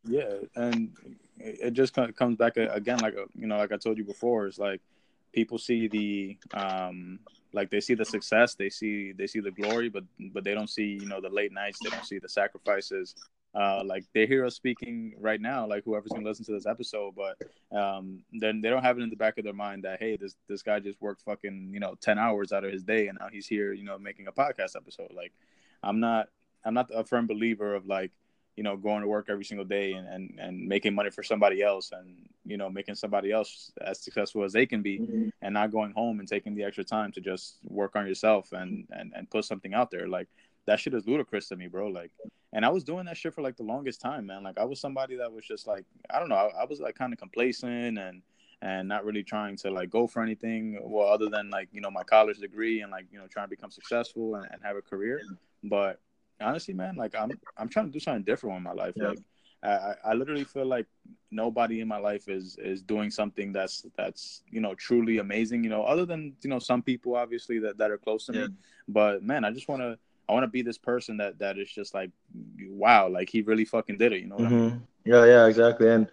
Yeah, 0.04 0.32
and 0.56 0.92
it 1.38 1.72
just 1.72 1.94
comes 1.94 2.36
back 2.36 2.56
again, 2.56 2.98
like 2.98 3.16
uh, 3.16 3.26
you 3.34 3.46
know, 3.46 3.58
like 3.58 3.72
I 3.72 3.76
told 3.76 3.98
you 3.98 4.04
before, 4.04 4.46
it's 4.46 4.58
like 4.58 4.80
people 5.32 5.58
see 5.58 5.88
the 5.88 6.36
um 6.54 7.20
like 7.52 7.70
they 7.70 7.80
see 7.80 7.94
the 7.94 8.04
success 8.04 8.54
they 8.54 8.68
see 8.70 9.12
they 9.12 9.26
see 9.26 9.40
the 9.40 9.50
glory 9.50 9.88
but 9.88 10.04
but 10.32 10.44
they 10.44 10.54
don't 10.54 10.70
see 10.70 10.98
you 11.00 11.06
know 11.06 11.20
the 11.20 11.28
late 11.28 11.52
nights 11.52 11.78
they 11.82 11.90
don't 11.90 12.04
see 12.04 12.18
the 12.18 12.28
sacrifices. 12.28 13.14
Uh 13.52 13.82
like 13.84 14.04
they 14.14 14.26
hear 14.26 14.44
us 14.46 14.54
speaking 14.54 15.14
right 15.18 15.40
now 15.40 15.66
like 15.66 15.84
whoever's 15.84 16.12
gonna 16.12 16.24
listen 16.26 16.44
to 16.44 16.52
this 16.52 16.66
episode 16.66 17.14
but 17.16 17.36
um 17.76 18.22
then 18.32 18.60
they 18.60 18.70
don't 18.70 18.82
have 18.84 18.96
it 18.96 19.02
in 19.02 19.10
the 19.10 19.16
back 19.16 19.38
of 19.38 19.44
their 19.44 19.52
mind 19.52 19.82
that 19.82 19.98
hey 19.98 20.16
this 20.16 20.36
this 20.48 20.62
guy 20.62 20.78
just 20.78 21.00
worked 21.00 21.22
fucking 21.22 21.70
you 21.72 21.80
know 21.80 21.96
10 22.00 22.18
hours 22.18 22.52
out 22.52 22.64
of 22.64 22.72
his 22.72 22.84
day 22.84 23.08
and 23.08 23.18
now 23.20 23.26
he's 23.30 23.48
here 23.48 23.72
you 23.72 23.84
know 23.84 23.98
making 23.98 24.28
a 24.28 24.32
podcast 24.32 24.76
episode. 24.76 25.12
Like 25.12 25.32
i'm 25.82 25.98
not 25.98 26.28
i'm 26.64 26.74
not 26.74 26.90
a 26.94 27.04
firm 27.04 27.26
believer 27.26 27.74
of 27.74 27.86
like 27.86 28.12
you 28.56 28.62
know, 28.62 28.76
going 28.76 29.00
to 29.02 29.08
work 29.08 29.26
every 29.28 29.44
single 29.44 29.64
day 29.64 29.92
and, 29.92 30.06
and, 30.06 30.38
and 30.38 30.68
making 30.68 30.94
money 30.94 31.10
for 31.10 31.22
somebody 31.22 31.62
else 31.62 31.92
and, 31.92 32.16
you 32.44 32.56
know, 32.56 32.68
making 32.68 32.94
somebody 32.94 33.32
else 33.32 33.72
as 33.80 34.00
successful 34.00 34.44
as 34.44 34.52
they 34.52 34.66
can 34.66 34.82
be 34.82 34.98
mm-hmm. 34.98 35.28
and 35.42 35.54
not 35.54 35.70
going 35.70 35.92
home 35.92 36.18
and 36.18 36.28
taking 36.28 36.54
the 36.54 36.64
extra 36.64 36.84
time 36.84 37.12
to 37.12 37.20
just 37.20 37.58
work 37.64 37.96
on 37.96 38.06
yourself 38.06 38.52
and, 38.52 38.86
and, 38.90 39.12
and 39.14 39.30
put 39.30 39.44
something 39.44 39.72
out 39.72 39.90
there. 39.90 40.08
Like 40.08 40.28
that 40.66 40.80
shit 40.80 40.94
is 40.94 41.06
ludicrous 41.06 41.48
to 41.48 41.56
me, 41.56 41.68
bro. 41.68 41.88
Like, 41.88 42.10
and 42.52 42.64
I 42.64 42.68
was 42.68 42.84
doing 42.84 43.06
that 43.06 43.16
shit 43.16 43.34
for 43.34 43.42
like 43.42 43.56
the 43.56 43.62
longest 43.62 44.00
time, 44.00 44.26
man. 44.26 44.42
Like 44.42 44.58
I 44.58 44.64
was 44.64 44.80
somebody 44.80 45.16
that 45.16 45.32
was 45.32 45.44
just 45.46 45.66
like, 45.66 45.84
I 46.10 46.18
don't 46.18 46.28
know, 46.28 46.34
I, 46.34 46.62
I 46.62 46.64
was 46.64 46.80
like 46.80 46.96
kind 46.96 47.12
of 47.12 47.18
complacent 47.18 47.98
and, 47.98 48.22
and 48.62 48.88
not 48.88 49.04
really 49.04 49.22
trying 49.22 49.56
to 49.56 49.70
like 49.70 49.90
go 49.90 50.06
for 50.06 50.22
anything 50.22 50.78
well 50.82 51.08
other 51.08 51.30
than 51.30 51.48
like 51.48 51.68
you 51.72 51.80
know 51.80 51.90
my 51.90 52.02
college 52.02 52.38
degree 52.38 52.82
and 52.82 52.90
like 52.90 53.06
you 53.10 53.18
know 53.18 53.26
trying 53.26 53.46
to 53.46 53.50
become 53.50 53.70
successful 53.70 54.34
and, 54.34 54.46
and 54.52 54.60
have 54.62 54.76
a 54.76 54.82
career 54.82 55.18
but 55.64 55.98
honestly, 56.40 56.74
man, 56.74 56.96
like 56.96 57.14
I'm 57.14 57.30
I'm 57.56 57.68
trying 57.68 57.86
to 57.86 57.92
do 57.92 58.00
something 58.00 58.24
different 58.24 58.56
with 58.56 58.62
my 58.62 58.72
life. 58.72 58.94
Yeah. 58.96 59.08
Like 59.08 59.18
I, 59.62 59.94
I 60.04 60.14
literally 60.14 60.44
feel 60.44 60.64
like 60.64 60.86
nobody 61.30 61.80
in 61.80 61.88
my 61.88 61.98
life 61.98 62.28
is 62.28 62.56
is 62.58 62.82
doing 62.82 63.10
something 63.10 63.52
that's 63.52 63.84
that's 63.96 64.42
you 64.50 64.60
know 64.60 64.74
truly 64.74 65.18
amazing. 65.18 65.64
You 65.64 65.70
know, 65.70 65.82
other 65.82 66.06
than 66.06 66.34
you 66.42 66.50
know 66.50 66.58
some 66.58 66.82
people 66.82 67.16
obviously 67.16 67.58
that 67.60 67.78
that 67.78 67.90
are 67.90 67.98
close 67.98 68.26
to 68.26 68.32
yeah. 68.32 68.46
me. 68.46 68.54
But 68.88 69.22
man, 69.22 69.44
I 69.44 69.50
just 69.50 69.68
want 69.68 69.82
to 69.82 69.98
I 70.28 70.32
want 70.32 70.44
to 70.44 70.48
be 70.48 70.62
this 70.62 70.78
person 70.78 71.18
that 71.18 71.38
that 71.40 71.58
is 71.58 71.70
just 71.70 71.94
like 71.94 72.10
wow, 72.68 73.08
like 73.08 73.28
he 73.28 73.42
really 73.42 73.64
fucking 73.64 73.98
did 73.98 74.12
it. 74.12 74.20
You 74.20 74.28
know 74.28 74.36
mm-hmm. 74.36 74.46
I 74.46 74.50
mean? 74.50 74.70
Mm-hmm. 74.70 75.12
Yeah, 75.12 75.24
yeah, 75.26 75.46
exactly. 75.46 75.88
And 75.90 76.08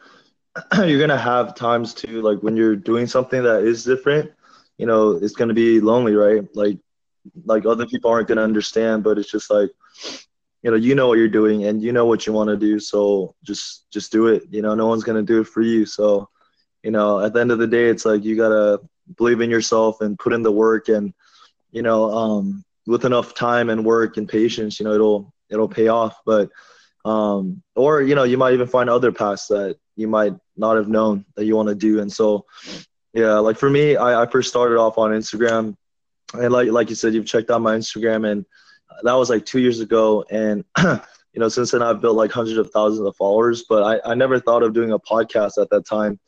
you're 0.89 0.99
gonna 0.99 1.17
have 1.17 1.55
times 1.55 1.93
too, 1.93 2.21
like 2.21 2.39
when 2.39 2.57
you're 2.57 2.75
doing 2.75 3.07
something 3.07 3.43
that 3.43 3.63
is 3.63 3.83
different. 3.83 4.31
You 4.77 4.85
know, 4.85 5.11
it's 5.11 5.33
gonna 5.33 5.55
be 5.55 5.79
lonely, 5.79 6.13
right? 6.15 6.43
Like 6.55 6.77
like 7.45 7.65
other 7.65 7.85
people 7.85 8.11
aren't 8.11 8.27
going 8.27 8.37
to 8.37 8.43
understand 8.43 9.03
but 9.03 9.17
it's 9.17 9.31
just 9.31 9.49
like 9.49 9.69
you 10.63 10.71
know 10.71 10.77
you 10.77 10.95
know 10.95 11.07
what 11.07 11.17
you're 11.17 11.27
doing 11.27 11.65
and 11.65 11.81
you 11.81 11.91
know 11.91 12.05
what 12.05 12.25
you 12.25 12.33
want 12.33 12.49
to 12.49 12.57
do 12.57 12.79
so 12.79 13.35
just 13.43 13.89
just 13.91 14.11
do 14.11 14.27
it 14.27 14.43
you 14.49 14.61
know 14.61 14.75
no 14.75 14.87
one's 14.87 15.03
going 15.03 15.15
to 15.15 15.33
do 15.33 15.41
it 15.41 15.47
for 15.47 15.61
you. 15.61 15.85
So 15.85 16.29
you 16.83 16.91
know 16.91 17.19
at 17.19 17.33
the 17.33 17.39
end 17.39 17.51
of 17.51 17.59
the 17.59 17.67
day 17.67 17.85
it's 17.85 18.05
like 18.05 18.23
you 18.23 18.35
got 18.35 18.49
to 18.49 18.81
believe 19.17 19.41
in 19.41 19.49
yourself 19.49 20.01
and 20.01 20.19
put 20.19 20.33
in 20.33 20.41
the 20.41 20.51
work 20.51 20.89
and 20.89 21.13
you 21.71 21.81
know 21.81 22.11
um, 22.11 22.63
with 22.85 23.05
enough 23.05 23.33
time 23.33 23.69
and 23.69 23.85
work 23.85 24.17
and 24.17 24.27
patience 24.27 24.79
you 24.79 24.85
know 24.85 24.93
it'll 24.93 25.33
it'll 25.49 25.69
pay 25.69 25.87
off. 25.87 26.19
But 26.25 26.49
um, 27.05 27.63
or 27.75 28.01
you 28.01 28.15
know 28.15 28.23
you 28.23 28.37
might 28.37 28.53
even 28.53 28.67
find 28.67 28.89
other 28.89 29.11
paths 29.11 29.47
that 29.47 29.77
you 29.95 30.07
might 30.07 30.33
not 30.57 30.75
have 30.75 30.89
known 30.89 31.25
that 31.35 31.45
you 31.45 31.55
want 31.55 31.69
to 31.69 31.75
do. 31.75 31.99
And 32.01 32.11
so 32.11 32.45
yeah 33.13 33.35
like 33.35 33.57
for 33.57 33.69
me 33.69 33.95
I, 33.95 34.23
I 34.23 34.25
first 34.25 34.49
started 34.49 34.77
off 34.77 34.97
on 34.97 35.11
instagram. 35.11 35.75
And 36.33 36.51
like 36.51 36.69
like 36.71 36.89
you 36.89 36.95
said, 36.95 37.13
you've 37.13 37.25
checked 37.25 37.49
out 37.49 37.61
my 37.61 37.77
Instagram, 37.77 38.29
and 38.29 38.45
that 39.03 39.13
was 39.13 39.29
like 39.29 39.45
two 39.45 39.59
years 39.59 39.79
ago. 39.79 40.25
And 40.29 40.63
you 40.83 41.39
know, 41.39 41.49
since 41.49 41.71
then 41.71 41.81
I've 41.83 42.01
built 42.01 42.15
like 42.15 42.31
hundreds 42.31 42.57
of 42.57 42.71
thousands 42.71 43.07
of 43.07 43.15
followers. 43.15 43.65
But 43.67 43.83
I, 43.83 44.11
I 44.11 44.15
never 44.15 44.39
thought 44.39 44.63
of 44.63 44.73
doing 44.73 44.91
a 44.91 44.99
podcast 44.99 45.61
at 45.61 45.69
that 45.69 45.85
time. 45.85 46.19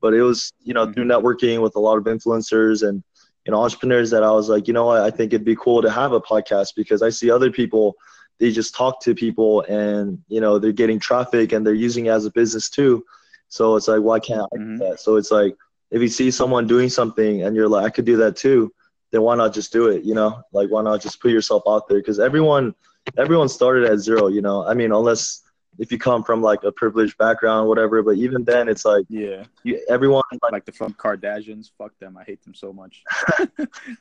But 0.00 0.14
it 0.14 0.22
was 0.22 0.52
you 0.60 0.74
know 0.74 0.92
through 0.92 1.04
networking 1.04 1.62
with 1.62 1.76
a 1.76 1.80
lot 1.80 1.98
of 1.98 2.04
influencers 2.04 2.86
and 2.86 3.02
you 3.44 3.52
know 3.52 3.62
entrepreneurs 3.62 4.10
that 4.10 4.22
I 4.22 4.30
was 4.30 4.48
like, 4.48 4.66
you 4.66 4.74
know 4.74 4.86
what, 4.86 5.02
I 5.02 5.10
think 5.10 5.32
it'd 5.32 5.44
be 5.44 5.56
cool 5.56 5.82
to 5.82 5.90
have 5.90 6.12
a 6.12 6.20
podcast 6.20 6.74
because 6.76 7.02
I 7.02 7.10
see 7.10 7.30
other 7.30 7.50
people 7.50 7.96
they 8.38 8.52
just 8.52 8.74
talk 8.74 9.00
to 9.00 9.14
people 9.14 9.62
and 9.62 10.22
you 10.28 10.40
know 10.40 10.58
they're 10.58 10.72
getting 10.72 10.98
traffic 10.98 11.52
and 11.52 11.66
they're 11.66 11.74
using 11.74 12.06
it 12.06 12.10
as 12.10 12.26
a 12.26 12.30
business 12.32 12.68
too. 12.68 13.04
So 13.48 13.76
it's 13.76 13.88
like, 13.88 14.02
why 14.02 14.18
can't 14.18 14.42
I 14.52 14.56
do 14.56 14.62
mm-hmm. 14.62 14.76
that? 14.78 15.00
So 15.00 15.16
it's 15.16 15.30
like 15.30 15.56
if 15.90 16.02
you 16.02 16.08
see 16.08 16.30
someone 16.30 16.66
doing 16.66 16.88
something 16.88 17.42
and 17.42 17.54
you're 17.54 17.68
like, 17.68 17.86
I 17.86 17.90
could 17.90 18.04
do 18.04 18.16
that 18.16 18.36
too 18.36 18.72
then 19.16 19.22
why 19.22 19.34
not 19.34 19.54
just 19.54 19.72
do 19.72 19.88
it? 19.88 20.04
You 20.04 20.14
know, 20.14 20.42
like 20.52 20.68
why 20.70 20.82
not 20.82 21.00
just 21.00 21.20
put 21.20 21.30
yourself 21.30 21.62
out 21.66 21.88
there? 21.88 21.98
Because 21.98 22.20
everyone, 22.20 22.74
everyone 23.16 23.48
started 23.48 23.90
at 23.90 23.98
zero. 23.98 24.28
You 24.28 24.42
know, 24.42 24.66
I 24.66 24.74
mean, 24.74 24.92
unless 24.92 25.42
if 25.78 25.90
you 25.90 25.98
come 25.98 26.22
from 26.22 26.42
like 26.42 26.62
a 26.64 26.72
privileged 26.72 27.16
background, 27.18 27.68
whatever. 27.68 28.02
But 28.02 28.16
even 28.16 28.44
then, 28.44 28.68
it's 28.68 28.84
like 28.84 29.06
yeah, 29.08 29.44
you, 29.62 29.82
everyone 29.88 30.22
like, 30.42 30.52
like 30.52 30.64
the 30.66 30.72
from 30.72 30.92
Kardashians. 30.94 31.70
Fuck 31.78 31.98
them. 31.98 32.16
I 32.16 32.24
hate 32.24 32.42
them 32.42 32.54
so 32.54 32.72
much. 32.72 33.02
I 33.38 33.46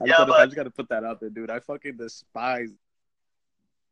yeah, 0.04 0.18
gotta, 0.18 0.26
but 0.26 0.40
I 0.40 0.46
just 0.46 0.56
gotta 0.58 0.70
put 0.70 0.90
that 0.90 1.04
out 1.04 1.20
there, 1.20 1.30
dude. 1.30 1.50
I 1.50 1.60
fucking 1.60 1.98
despise. 1.98 2.72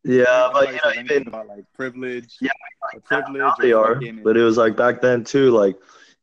Yeah, 0.03 0.49
but 0.51 0.73
you 0.73 0.79
know, 0.83 1.01
even 1.01 1.27
about 1.27 1.47
like 1.47 1.63
privilege. 1.73 2.35
Yeah, 2.41 2.51
like, 2.93 3.05
privilege. 3.05 3.53
They 3.61 3.71
are, 3.71 3.95
but 4.23 4.35
it 4.35 4.43
was 4.43 4.57
like 4.57 4.75
back 4.75 4.99
then 4.99 5.23
too. 5.23 5.51
Like, 5.51 5.77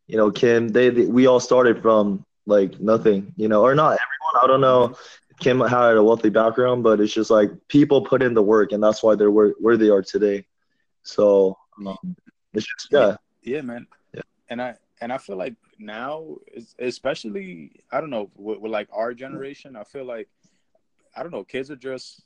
you 0.06 0.18
know, 0.18 0.30
Kim. 0.30 0.68
They, 0.68 0.90
they 0.90 1.06
we 1.06 1.26
all 1.26 1.40
started 1.40 1.80
from 1.80 2.26
like 2.46 2.80
nothing. 2.80 3.32
You 3.36 3.48
know, 3.48 3.62
or 3.62 3.74
not 3.74 3.98
everyone. 3.98 4.44
I 4.44 4.46
don't 4.46 4.60
know. 4.60 4.96
Kim 5.40 5.60
had 5.60 5.96
a 5.96 6.04
wealthy 6.04 6.28
background, 6.28 6.82
but 6.82 7.00
it's 7.00 7.12
just 7.12 7.30
like 7.30 7.50
people 7.68 8.04
put 8.04 8.22
in 8.22 8.34
the 8.34 8.42
work, 8.42 8.72
and 8.72 8.82
that's 8.82 9.02
why 9.02 9.14
they're 9.14 9.30
where, 9.30 9.54
where 9.58 9.76
they 9.76 9.88
are 9.88 10.02
today. 10.02 10.44
So 11.02 11.56
um, 11.84 12.16
it's 12.52 12.66
just 12.66 12.88
yeah, 12.92 13.16
yeah, 13.42 13.62
man. 13.62 13.86
Yeah. 14.14 14.20
And 14.50 14.60
I 14.60 14.74
and 15.00 15.12
I 15.12 15.18
feel 15.18 15.36
like 15.36 15.54
now, 15.78 16.36
especially 16.78 17.72
I 17.90 18.00
don't 18.00 18.10
know, 18.10 18.30
with, 18.36 18.58
with 18.58 18.70
like 18.70 18.88
our 18.92 19.14
generation, 19.14 19.76
I 19.76 19.84
feel 19.84 20.04
like 20.04 20.28
I 21.16 21.22
don't 21.22 21.32
know, 21.32 21.44
kids 21.44 21.70
are 21.70 21.76
just 21.76 22.22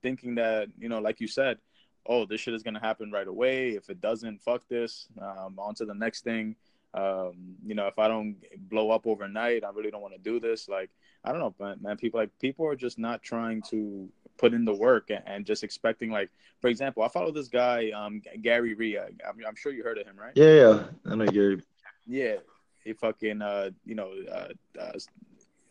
thinking 0.00 0.36
that 0.36 0.68
you 0.78 0.88
know, 0.88 1.00
like 1.00 1.20
you 1.20 1.26
said, 1.26 1.58
oh, 2.06 2.24
this 2.24 2.40
shit 2.40 2.54
is 2.54 2.62
gonna 2.62 2.80
happen 2.80 3.10
right 3.10 3.26
away. 3.26 3.70
If 3.70 3.90
it 3.90 4.00
doesn't, 4.00 4.42
fuck 4.42 4.66
this. 4.68 5.08
Um, 5.20 5.58
on 5.58 5.74
to 5.76 5.84
the 5.84 5.94
next 5.94 6.22
thing. 6.22 6.54
Um, 6.94 7.56
you 7.64 7.74
know, 7.74 7.86
if 7.88 7.98
I 7.98 8.08
don't 8.08 8.36
blow 8.70 8.90
up 8.90 9.06
overnight, 9.06 9.64
I 9.64 9.70
really 9.70 9.90
don't 9.90 10.00
want 10.00 10.14
to 10.14 10.20
do 10.20 10.38
this. 10.38 10.68
Like, 10.68 10.90
I 11.24 11.32
don't 11.32 11.40
know, 11.40 11.54
man, 11.58 11.78
man. 11.80 11.96
People 11.96 12.20
like 12.20 12.30
people 12.38 12.66
are 12.66 12.76
just 12.76 12.98
not 12.98 13.22
trying 13.22 13.62
to 13.70 14.08
put 14.38 14.54
in 14.54 14.64
the 14.64 14.74
work 14.74 15.10
and, 15.10 15.22
and, 15.26 15.46
just 15.46 15.62
expecting 15.62 16.10
like 16.10 16.30
for 16.60 16.68
example 16.68 17.02
i 17.02 17.08
follow 17.08 17.30
this 17.30 17.48
guy 17.48 17.90
um 17.90 18.22
Gary 18.40 18.72
Vee 18.74 18.98
I'm, 18.98 19.36
I'm 19.46 19.54
sure 19.54 19.72
you 19.72 19.82
heard 19.82 19.98
of 19.98 20.06
him 20.06 20.16
right 20.16 20.32
yeah 20.34 20.54
yeah 20.54 20.82
i 21.06 21.14
know 21.14 21.26
gary 21.26 21.60
yeah 22.06 22.36
he 22.82 22.94
fucking 22.94 23.42
uh 23.42 23.70
you 23.84 23.94
know 23.94 24.12
uh, 24.32 24.48
uh, 24.80 24.92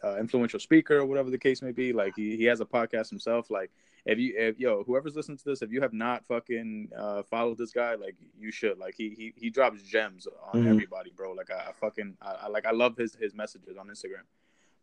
uh, 0.04 0.18
influential 0.20 0.60
speaker 0.60 1.00
or 1.00 1.06
whatever 1.06 1.30
the 1.30 1.38
case 1.38 1.62
may 1.62 1.72
be 1.72 1.92
like 1.92 2.14
he, 2.16 2.38
he 2.38 2.44
has 2.44 2.62
a 2.62 2.66
podcast 2.66 3.10
himself 3.10 3.50
like 3.50 3.72
if 4.06 4.20
you 4.20 4.34
if 4.38 4.60
yo 4.60 4.84
whoever's 4.84 5.16
listening 5.16 5.38
to 5.38 5.46
this 5.46 5.62
if 5.62 5.72
you 5.72 5.82
have 5.82 5.94
not 5.94 6.26
fucking 6.26 6.90
uh 6.98 7.24
followed 7.24 7.58
this 7.58 7.72
guy 7.72 7.96
like 7.96 8.16
you 8.38 8.52
should 8.52 8.78
like 8.78 8.94
he 8.98 9.10
he, 9.10 9.34
he 9.36 9.50
drops 9.50 9.82
gems 9.82 10.28
on 10.52 10.60
mm-hmm. 10.60 10.70
everybody 10.70 11.12
bro 11.16 11.32
like 11.32 11.50
I, 11.50 11.70
I 11.70 11.72
fucking 11.72 12.18
I, 12.22 12.32
I, 12.44 12.48
like 12.48 12.66
i 12.66 12.72
love 12.72 12.98
his 12.98 13.16
his 13.16 13.34
messages 13.34 13.78
on 13.78 13.88
instagram 13.88 14.26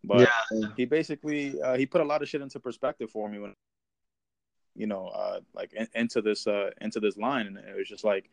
but 0.05 0.29
yeah. 0.53 0.69
he 0.77 0.87
basically 0.87 1.61
uh, 1.61 1.77
he 1.77 1.85
put 1.85 2.00
a 2.00 2.05
lot 2.05 2.23
of 2.23 2.29
shit 2.29 2.41
into 2.41 2.59
perspective 2.59 3.11
for 3.11 3.29
me 3.29 3.39
when 3.39 3.55
you 4.75 4.87
know, 4.87 5.09
uh, 5.09 5.41
like 5.55 5.73
in, 5.73 5.87
into 5.95 6.23
this 6.23 6.47
uh, 6.47 6.71
into 6.81 7.00
this 7.00 7.17
line, 7.17 7.47
and 7.47 7.59
it 7.59 7.77
was 7.77 7.89
just 7.89 8.05
like, 8.05 8.31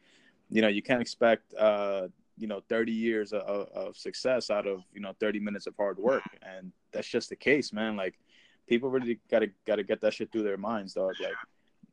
you 0.50 0.62
know, 0.62 0.68
you 0.68 0.82
can't 0.82 1.02
expect 1.02 1.54
uh, 1.56 2.08
you 2.38 2.48
know 2.48 2.62
30 2.70 2.92
years 2.92 3.34
of, 3.34 3.68
of 3.70 3.98
success 3.98 4.50
out 4.50 4.68
of 4.68 4.84
you 4.94 5.02
know 5.02 5.14
30 5.20 5.40
minutes 5.40 5.68
of 5.68 5.76
hard 5.76 5.98
work, 5.98 6.24
and 6.42 6.72
that's 6.92 7.08
just 7.08 7.30
the 7.30 7.36
case, 7.36 7.74
man. 7.74 7.96
Like 7.96 8.20
people 8.68 8.90
really 8.90 9.20
gotta 9.30 9.50
gotta 9.66 9.84
get 9.84 10.02
that 10.02 10.14
shit 10.14 10.32
through 10.32 10.44
their 10.44 10.58
minds, 10.58 10.94
dog. 10.94 11.14
Like 11.22 11.36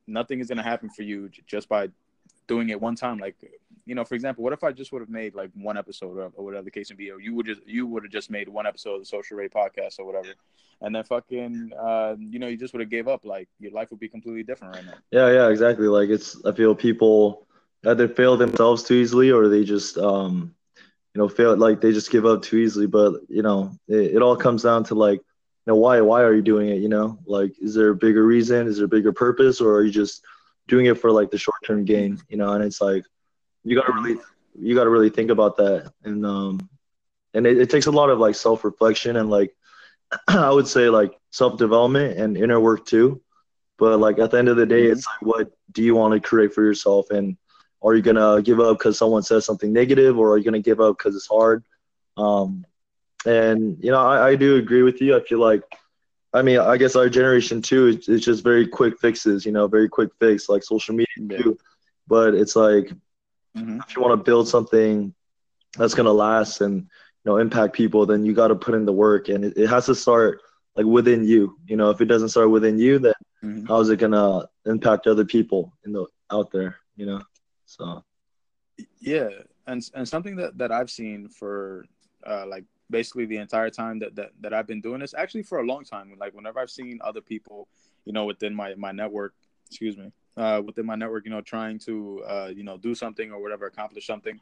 nothing 0.07 0.41
is 0.41 0.49
gonna 0.49 0.63
happen 0.63 0.91
for 0.91 1.03
you 1.03 1.31
just 1.47 1.69
by 1.69 1.89
doing 2.47 2.69
it 2.69 2.81
one 2.81 2.95
time. 2.95 3.19
Like 3.19 3.37
you 3.87 3.95
know, 3.95 4.05
for 4.05 4.15
example, 4.15 4.43
what 4.43 4.53
if 4.53 4.65
I 4.65 4.73
just 4.73 4.93
would 4.93 5.03
have 5.03 5.11
made 5.11 5.35
like 5.35 5.51
one 5.55 5.77
episode 5.77 6.17
or, 6.17 6.33
or 6.35 6.45
whatever 6.45 6.65
the 6.65 6.71
case 6.71 6.91
may 6.91 6.97
be, 6.97 7.11
or 7.11 7.21
you 7.21 7.35
would 7.35 7.47
just 7.47 7.61
you 7.67 7.87
would 7.87 8.05
have 8.05 8.13
just 8.13 8.31
made 8.31 8.49
one 8.49 8.67
episode 8.67 8.95
of 8.95 9.01
the 9.01 9.07
Social 9.07 9.37
Ray 9.37 9.49
podcast 9.49 9.99
or 9.99 10.07
whatever, 10.07 10.35
and 10.81 10.95
then 10.95 11.05
fucking, 11.05 11.71
uh, 11.79 12.15
you 12.19 12.39
know, 12.39 12.47
you 12.47 12.57
just 12.57 12.73
would 12.75 12.81
have 12.81 12.91
gave 12.91 13.09
up. 13.09 13.25
Like 13.25 13.49
your 13.59 13.73
life 13.73 13.91
would 13.91 14.01
be 14.01 14.09
completely 14.09 14.43
different 14.43 14.75
right 14.75 14.85
now. 14.85 14.95
Yeah, 15.11 15.31
yeah, 15.31 15.49
exactly. 15.49 15.87
Like 15.87 16.09
it's, 16.09 16.45
I 16.45 16.53
feel 16.53 16.75
people 16.75 17.47
either 17.87 18.09
fail 18.09 18.37
themselves 18.37 18.83
too 18.83 18.95
easily 18.95 19.31
or 19.31 19.49
they 19.49 19.65
just, 19.65 19.99
um, 19.99 20.55
you 21.15 21.21
know, 21.21 21.29
fail 21.29 21.57
like 21.57 21.81
they 21.81 21.93
just 21.93 22.11
give 22.11 22.27
up 22.27 22.43
too 22.43 22.59
easily. 22.59 22.87
But 22.87 23.21
you 23.29 23.43
know, 23.43 23.73
it, 23.89 24.17
it 24.17 24.23
all 24.23 24.37
comes 24.37 24.63
down 24.63 24.85
to 24.85 24.95
like, 24.95 25.21
know, 25.73 25.77
why 25.77 26.01
why 26.01 26.23
are 26.23 26.35
you 26.35 26.43
doing 26.43 26.69
it? 26.69 26.81
You 26.81 26.89
know, 26.89 27.19
like 27.27 27.53
is 27.61 27.75
there 27.75 27.91
a 27.91 27.97
bigger 27.97 28.25
reason? 28.25 28.67
Is 28.67 28.77
there 28.77 28.87
a 28.87 28.89
bigger 28.89 29.13
purpose, 29.13 29.61
or 29.61 29.75
are 29.75 29.83
you 29.83 29.91
just 29.91 30.23
doing 30.69 30.87
it 30.87 30.99
for 30.99 31.11
like 31.11 31.31
the 31.31 31.39
short 31.39 31.57
term 31.65 31.85
gain? 31.85 32.21
You 32.29 32.37
know, 32.37 32.53
and 32.53 32.63
it's 32.63 32.81
like 32.81 33.05
you 33.65 33.81
gotta 33.81 33.93
really 33.93 34.21
you 34.59 34.75
gotta 34.75 34.91
really 34.91 35.11
think 35.11 35.31
about 35.31 35.57
that, 35.57 35.93
and 36.05 36.25
um, 36.27 36.69
and 37.33 37.47
it, 37.47 37.59
it 37.59 37.71
takes 37.71 37.87
a 37.87 37.91
lot 37.91 38.11
of 38.11 38.19
like 38.19 38.35
self 38.35 38.65
reflection 38.65 39.17
and 39.17 39.31
like 39.31 39.55
I 40.29 40.51
would 40.51 40.69
say 40.69 40.89
like 40.89 41.19
self 41.31 41.59
development 41.59 42.19
and 42.19 42.37
inner 42.37 42.61
work 42.61 42.87
too. 42.87 43.21
But 43.79 43.99
like 43.99 44.19
at 44.19 44.31
the 44.31 44.39
end 44.39 44.49
of 44.49 44.57
the 44.57 44.67
day, 44.67 44.85
mm-hmm. 44.85 44.93
it's 44.93 45.07
like 45.07 45.23
what 45.23 45.53
do 45.73 45.83
you 45.83 45.95
want 45.95 46.15
to 46.15 46.21
create 46.21 46.53
for 46.53 46.63
yourself, 46.63 47.11
and 47.11 47.37
are 47.83 47.95
you 47.95 48.03
gonna 48.03 48.43
give 48.43 48.61
up 48.61 48.79
because 48.79 48.99
someone 48.99 49.23
says 49.23 49.45
something 49.45 49.73
negative, 49.73 50.19
or 50.19 50.33
are 50.33 50.39
you 50.39 50.45
gonna 50.45 50.61
give 50.61 50.81
up 50.81 50.99
because 50.99 51.17
it's 51.17 51.27
hard? 51.27 51.65
Um, 52.17 52.65
and 53.27 53.83
you 53.83 53.91
know, 53.91 54.01
I, 54.01 54.29
I 54.29 54.35
do 54.37 54.57
agree 54.57 54.83
with 54.83 55.01
you. 55.01 55.17
I 55.17 55.21
feel 55.21 55.41
like, 55.41 55.63
I 56.33 56.43
mean, 56.43 56.59
I 56.59 56.77
guess 56.77 56.97
our 56.97 57.09
generation 57.09 57.63
too 57.63 57.89
is, 57.89 58.09
is 58.09 58.25
just 58.25 58.43
very 58.43 58.67
quick 58.67 58.99
fixes. 59.01 59.47
You 59.47 59.53
know, 59.53 59.67
very 59.67 59.89
quick 59.89 60.11
fix 60.19 60.49
like 60.49 60.63
social 60.63 60.95
media 60.95 61.07
yeah. 61.19 61.39
too. 61.39 61.59
But 62.07 62.35
it's 62.35 62.57
like 62.57 62.93
mm-hmm. 63.57 63.81
if 63.87 63.97
you 63.97 64.03
want 64.03 64.19
to 64.19 64.25
build 64.25 64.49
something 64.49 65.15
that's 65.77 65.95
gonna 65.95 66.13
last 66.13 66.61
and 66.61 66.77
you 66.83 66.87
know 67.31 67.39
impact 67.39 67.75
people 67.75 68.07
then 68.07 68.25
you 68.25 68.33
got 68.33 68.49
to 68.49 68.55
put 68.55 68.75
in 68.75 68.85
the 68.85 68.93
work 68.93 69.29
and 69.29 69.45
it, 69.45 69.57
it, 69.57 69.67
has 69.69 69.87
to 69.87 69.95
start 69.95 70.41
like 70.77 70.87
within 70.87 71.25
you 71.25 71.57
you 71.67 71.77
know 71.77 71.91
if 71.91 72.01
it 72.01 72.07
doesn't 72.07 72.29
start 72.29 72.51
within 72.51 72.79
you 72.79 72.99
then 72.99 73.15
mm-hmm. 73.43 73.67
how 73.67 73.81
is 73.81 73.89
it 73.89 73.99
gonna 73.99 74.47
impact 74.67 75.07
other 75.07 75.25
people 75.25 75.73
in 75.85 75.93
the 75.93 76.07
out 76.31 76.51
there 76.51 76.77
you 76.97 77.07
know 77.07 77.21
so 77.67 78.03
yeah 79.01 79.29
and 79.67 79.89
and 79.95 80.09
something 80.09 80.37
that 80.37 80.57
that 80.59 80.71
i've 80.71 80.91
seen 80.91 81.29
for 81.29 81.85
uh 82.27 82.45
like 82.47 82.65
basically 82.91 83.27
the 83.27 83.37
entire 83.37 83.71
time 83.71 83.99
that 83.99 84.15
that, 84.15 84.31
that 84.41 84.53
i've 84.53 84.67
been 84.67 84.81
doing 84.81 85.01
this 85.01 85.15
actually 85.15 85.43
for 85.43 85.59
a 85.59 85.67
long 85.67 85.85
time. 85.85 86.15
Like 86.19 86.35
whenever 86.35 86.61
i've 86.61 86.71
seen 86.71 86.99
other 87.03 87.21
people 87.21 87.69
you 88.05 88.13
know 88.13 88.25
within 88.25 88.55
my 88.55 88.75
my 88.75 88.93
network 88.93 89.35
excuse 89.67 89.97
me 89.97 90.13
uh 90.37 90.61
within 90.65 90.87
my 90.87 90.95
network 90.95 91.25
you 91.25 91.31
know 91.31 91.41
trying 91.41 91.79
to 91.79 92.23
uh 92.27 92.51
you 92.55 92.65
know 92.65 92.77
do 92.77 92.95
something 92.95 93.33
or 93.33 93.41
whatever 93.41 93.67
accomplish 93.67 94.07
something 94.07 94.39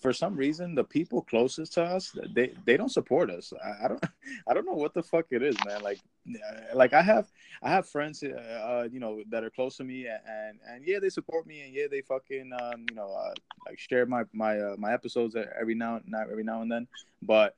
for 0.00 0.12
some 0.12 0.34
reason 0.34 0.74
the 0.74 0.84
people 0.84 1.22
closest 1.22 1.74
to 1.74 1.82
us 1.82 2.16
they 2.34 2.52
they 2.64 2.76
don't 2.76 2.90
support 2.90 3.30
us. 3.30 3.52
I, 3.64 3.84
I, 3.84 3.88
don't 3.88 4.04
i 4.48 4.54
don't 4.54 4.66
know 4.66 4.74
what 4.74 4.94
the 4.94 5.02
fuck 5.02 5.26
it 5.30 5.42
is 5.42 5.56
man. 5.66 5.82
Like 5.82 6.00
uh, 6.28 6.74
like 6.74 6.92
i 6.92 7.02
have 7.02 7.30
i 7.62 7.70
have 7.70 7.88
friends 7.88 8.22
uh, 8.22 8.28
uh, 8.28 8.88
you 8.90 9.00
know 9.00 9.22
that 9.30 9.44
are 9.44 9.50
close 9.50 9.76
to 9.76 9.84
me 9.84 10.06
and 10.06 10.58
and 10.68 10.86
yeah 10.86 10.98
they 10.98 11.10
support 11.10 11.46
me 11.46 11.62
and 11.62 11.74
yeah 11.74 11.86
they 11.90 12.00
fucking 12.00 12.50
um 12.60 12.84
you 12.88 12.96
know 12.96 13.12
uh, 13.12 13.34
like 13.66 13.78
share 13.78 14.06
my 14.06 14.24
my 14.32 14.58
uh, 14.58 14.76
my 14.78 14.92
episodes 14.92 15.36
every 15.60 15.74
now 15.74 16.00
not 16.06 16.30
every 16.30 16.44
now 16.44 16.62
and 16.62 16.70
then. 16.70 16.86
But 17.22 17.56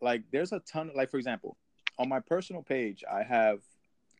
like 0.00 0.22
there's 0.30 0.52
a 0.52 0.60
ton 0.60 0.90
of, 0.90 0.94
like 0.94 1.10
for 1.10 1.18
example 1.18 1.56
on 1.98 2.08
my 2.08 2.18
personal 2.18 2.60
page 2.60 3.04
i 3.10 3.22
have 3.22 3.60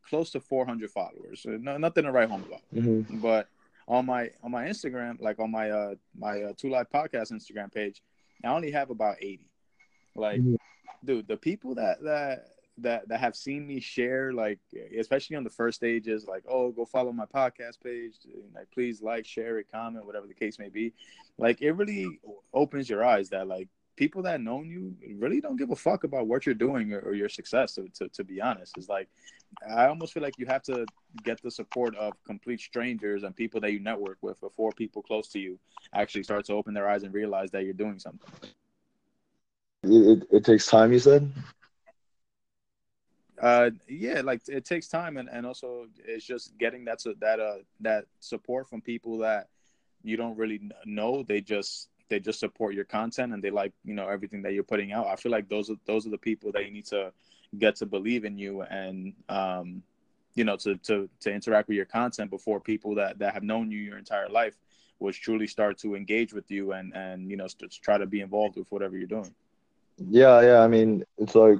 close 0.08 0.30
to 0.30 0.40
400 0.40 0.90
followers. 0.90 1.46
No, 1.46 1.76
nothing 1.76 2.04
to 2.04 2.12
write 2.12 2.28
home 2.28 2.44
about. 2.46 2.62
Mm-hmm. 2.74 3.18
but 3.18 3.48
on 3.86 4.06
my 4.06 4.30
on 4.42 4.50
my 4.50 4.64
Instagram, 4.66 5.20
like 5.20 5.38
on 5.38 5.50
my 5.50 5.70
uh 5.70 5.94
my 6.16 6.42
uh, 6.42 6.52
Two 6.56 6.70
Live 6.70 6.90
Podcast 6.90 7.32
Instagram 7.32 7.72
page, 7.72 8.02
I 8.42 8.48
only 8.48 8.70
have 8.70 8.90
about 8.90 9.16
eighty. 9.20 9.50
Like, 10.16 10.40
mm-hmm. 10.40 10.54
dude, 11.04 11.28
the 11.28 11.36
people 11.36 11.74
that 11.76 12.02
that 12.02 12.46
that 12.78 13.08
that 13.08 13.20
have 13.20 13.36
seen 13.36 13.66
me 13.66 13.80
share, 13.80 14.32
like 14.32 14.58
especially 14.98 15.36
on 15.36 15.44
the 15.44 15.50
first 15.50 15.76
stages, 15.76 16.26
like 16.26 16.44
oh, 16.48 16.70
go 16.72 16.84
follow 16.84 17.12
my 17.12 17.26
podcast 17.26 17.80
page, 17.82 18.14
like 18.54 18.70
please 18.72 19.02
like, 19.02 19.26
share 19.26 19.58
it, 19.58 19.66
comment, 19.70 20.06
whatever 20.06 20.26
the 20.26 20.34
case 20.34 20.58
may 20.58 20.68
be. 20.68 20.92
Like 21.38 21.62
it 21.62 21.72
really 21.72 22.20
opens 22.52 22.88
your 22.88 23.04
eyes 23.04 23.28
that 23.30 23.48
like 23.48 23.68
people 23.96 24.22
that 24.22 24.40
known 24.40 24.68
you 24.68 24.94
really 25.16 25.40
don't 25.40 25.56
give 25.56 25.70
a 25.70 25.76
fuck 25.76 26.04
about 26.04 26.26
what 26.26 26.46
you're 26.46 26.54
doing 26.54 26.92
or, 26.92 27.00
or 27.00 27.14
your 27.14 27.28
success. 27.28 27.74
To, 27.74 27.88
to, 27.98 28.08
to 28.08 28.24
be 28.24 28.40
honest, 28.40 28.76
it's 28.76 28.88
like 28.88 29.08
I 29.76 29.86
almost 29.86 30.12
feel 30.12 30.22
like 30.22 30.38
you 30.38 30.46
have 30.46 30.62
to 30.64 30.86
get 31.22 31.40
the 31.42 31.50
support 31.50 31.94
of 31.96 32.12
complete 32.24 32.60
strangers 32.60 33.22
and 33.22 33.34
people 33.34 33.60
that 33.60 33.72
you 33.72 33.80
network 33.80 34.18
with 34.20 34.40
before 34.40 34.72
people 34.72 35.02
close 35.02 35.28
to 35.28 35.38
you 35.38 35.58
actually 35.92 36.24
start 36.24 36.44
to 36.46 36.54
open 36.54 36.74
their 36.74 36.88
eyes 36.88 37.02
and 37.02 37.14
realize 37.14 37.50
that 37.52 37.64
you're 37.64 37.72
doing 37.72 37.98
something. 37.98 38.30
It, 39.84 40.26
it 40.30 40.44
takes 40.44 40.66
time, 40.66 40.92
you 40.92 40.98
said. 40.98 41.30
Uh, 43.40 43.70
yeah, 43.88 44.22
like 44.22 44.40
it 44.48 44.64
takes 44.64 44.88
time, 44.88 45.16
and, 45.16 45.28
and 45.28 45.44
also 45.44 45.86
it's 46.04 46.24
just 46.24 46.56
getting 46.56 46.84
that 46.84 47.00
that 47.20 47.40
uh 47.40 47.56
that 47.80 48.06
support 48.20 48.68
from 48.68 48.80
people 48.80 49.18
that 49.18 49.48
you 50.02 50.16
don't 50.16 50.36
really 50.36 50.60
know. 50.86 51.22
They 51.22 51.40
just 51.40 51.88
they 52.14 52.20
just 52.20 52.38
support 52.38 52.74
your 52.74 52.84
content 52.84 53.32
and 53.32 53.42
they 53.42 53.50
like 53.50 53.72
you 53.84 53.92
know 53.92 54.06
everything 54.08 54.42
that 54.42 54.52
you're 54.52 54.62
putting 54.62 54.92
out. 54.92 55.08
I 55.08 55.16
feel 55.16 55.32
like 55.32 55.48
those 55.48 55.68
are 55.68 55.74
those 55.84 56.06
are 56.06 56.10
the 56.10 56.18
people 56.18 56.52
that 56.52 56.64
you 56.64 56.70
need 56.70 56.86
to 56.86 57.12
get 57.58 57.74
to 57.76 57.86
believe 57.86 58.24
in 58.24 58.38
you 58.38 58.62
and 58.62 59.12
um 59.28 59.82
you 60.36 60.44
know 60.44 60.56
to 60.56 60.76
to 60.88 61.08
to 61.20 61.32
interact 61.32 61.66
with 61.68 61.76
your 61.76 61.86
content 61.86 62.30
before 62.30 62.60
people 62.60 62.94
that 62.94 63.18
that 63.18 63.34
have 63.34 63.42
known 63.42 63.70
you 63.72 63.78
your 63.78 63.98
entire 63.98 64.28
life 64.28 64.56
which 64.98 65.20
truly 65.20 65.48
start 65.48 65.76
to 65.78 65.96
engage 65.96 66.32
with 66.32 66.48
you 66.52 66.72
and 66.72 66.94
and 66.94 67.28
you 67.30 67.36
know 67.36 67.48
to 67.48 67.66
try 67.68 67.98
to 67.98 68.06
be 68.06 68.20
involved 68.20 68.56
with 68.56 68.70
whatever 68.70 68.96
you're 68.96 69.14
doing. 69.18 69.34
Yeah 69.98 70.40
yeah 70.40 70.60
i 70.60 70.68
mean 70.68 71.04
it's 71.18 71.34
like 71.34 71.58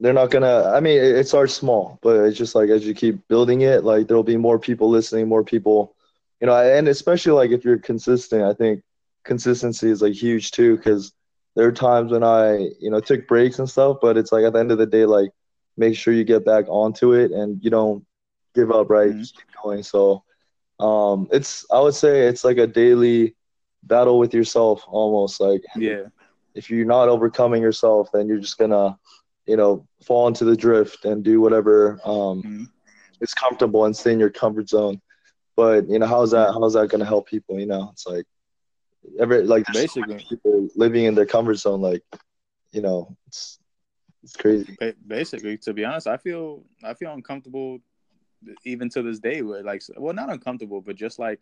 they're 0.00 0.20
not 0.20 0.30
gonna 0.30 0.70
i 0.76 0.80
mean 0.80 0.98
it 1.20 1.26
starts 1.26 1.54
small 1.54 1.98
but 2.02 2.14
it's 2.26 2.38
just 2.38 2.54
like 2.54 2.68
as 2.68 2.86
you 2.86 2.94
keep 2.94 3.26
building 3.28 3.62
it 3.62 3.84
like 3.84 4.06
there'll 4.06 4.32
be 4.34 4.36
more 4.48 4.58
people 4.58 4.88
listening 4.90 5.28
more 5.28 5.44
people 5.44 5.94
you 6.40 6.46
know, 6.46 6.56
and 6.56 6.88
especially 6.88 7.32
like 7.32 7.50
if 7.50 7.64
you're 7.64 7.78
consistent, 7.78 8.42
I 8.42 8.54
think 8.54 8.82
consistency 9.28 9.88
is 9.90 10.02
like 10.02 10.14
huge 10.14 10.50
too 10.50 10.76
because 10.76 11.12
there 11.54 11.68
are 11.68 11.72
times 11.72 12.10
when 12.10 12.24
I, 12.24 12.70
you 12.80 12.90
know, 12.90 12.98
took 12.98 13.28
breaks 13.28 13.60
and 13.60 13.70
stuff, 13.70 13.98
but 14.00 14.16
it's 14.16 14.32
like 14.32 14.44
at 14.44 14.54
the 14.54 14.58
end 14.58 14.72
of 14.72 14.78
the 14.78 14.86
day, 14.86 15.04
like 15.04 15.30
make 15.76 15.96
sure 15.96 16.12
you 16.12 16.24
get 16.24 16.44
back 16.44 16.64
onto 16.68 17.12
it 17.12 17.30
and 17.30 17.62
you 17.62 17.70
don't 17.70 18.04
give 18.54 18.72
up, 18.72 18.90
right? 18.90 19.10
Mm-hmm. 19.10 19.20
Just 19.20 19.36
keep 19.36 19.46
going. 19.62 19.82
So 19.84 20.24
um 20.80 21.28
it's 21.30 21.66
I 21.70 21.80
would 21.80 21.94
say 21.94 22.26
it's 22.26 22.44
like 22.44 22.58
a 22.58 22.66
daily 22.66 23.36
battle 23.84 24.18
with 24.18 24.34
yourself 24.34 24.82
almost 24.88 25.40
like 25.40 25.62
yeah. 25.76 26.04
If 26.54 26.70
you're 26.70 26.86
not 26.86 27.08
overcoming 27.08 27.62
yourself, 27.62 28.08
then 28.12 28.26
you're 28.26 28.40
just 28.40 28.58
gonna, 28.58 28.98
you 29.46 29.56
know, 29.56 29.86
fall 30.04 30.26
into 30.26 30.44
the 30.44 30.56
drift 30.56 31.04
and 31.04 31.22
do 31.22 31.40
whatever 31.40 32.00
um 32.04 32.42
mm-hmm. 32.42 32.64
is 33.20 33.34
comfortable 33.34 33.84
and 33.84 33.96
stay 33.96 34.12
in 34.12 34.18
your 34.18 34.30
comfort 34.30 34.68
zone. 34.68 35.00
But 35.54 35.88
you 35.88 35.98
know, 35.98 36.06
how's 36.06 36.30
that 36.30 36.52
how's 36.52 36.74
that 36.74 36.88
gonna 36.88 37.04
help 37.04 37.28
people? 37.28 37.58
You 37.58 37.66
know, 37.66 37.90
it's 37.92 38.06
like 38.06 38.26
every 39.18 39.44
like 39.44 39.64
basically 39.72 40.18
so 40.18 40.24
people 40.28 40.68
living 40.76 41.04
in 41.04 41.14
their 41.14 41.26
comfort 41.26 41.54
zone, 41.54 41.80
like 41.80 42.02
you 42.72 42.82
know, 42.82 43.16
it's 43.26 43.58
it's 44.22 44.36
crazy. 44.36 44.76
Basically, 45.06 45.56
to 45.58 45.72
be 45.72 45.84
honest, 45.84 46.06
I 46.06 46.16
feel 46.16 46.62
I 46.84 46.94
feel 46.94 47.12
uncomfortable 47.12 47.78
even 48.64 48.88
to 48.90 49.02
this 49.02 49.18
day. 49.18 49.42
With 49.42 49.64
like, 49.64 49.82
well, 49.96 50.14
not 50.14 50.30
uncomfortable, 50.30 50.80
but 50.80 50.96
just 50.96 51.18
like 51.18 51.40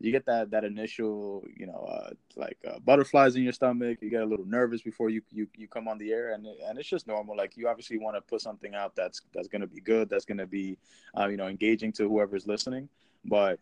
you 0.00 0.12
get 0.12 0.26
that 0.26 0.50
that 0.50 0.64
initial, 0.64 1.44
you 1.56 1.66
know, 1.66 1.88
uh, 1.90 2.10
like 2.36 2.58
uh, 2.68 2.78
butterflies 2.80 3.34
in 3.34 3.42
your 3.42 3.52
stomach. 3.52 3.98
You 4.00 4.10
get 4.10 4.22
a 4.22 4.26
little 4.26 4.46
nervous 4.46 4.82
before 4.82 5.10
you 5.10 5.22
you, 5.30 5.48
you 5.56 5.66
come 5.66 5.88
on 5.88 5.98
the 5.98 6.12
air, 6.12 6.32
and 6.32 6.46
and 6.46 6.78
it's 6.78 6.88
just 6.88 7.06
normal. 7.06 7.36
Like 7.36 7.56
you 7.56 7.68
obviously 7.68 7.98
want 7.98 8.16
to 8.16 8.20
put 8.20 8.40
something 8.40 8.74
out 8.74 8.94
that's 8.94 9.22
that's 9.34 9.48
going 9.48 9.62
to 9.62 9.66
be 9.66 9.80
good, 9.80 10.08
that's 10.08 10.24
going 10.24 10.38
to 10.38 10.46
be, 10.46 10.78
uh, 11.18 11.26
you 11.26 11.36
know, 11.36 11.48
engaging 11.48 11.92
to 11.92 12.08
whoever's 12.08 12.46
listening. 12.46 12.88
But 13.24 13.58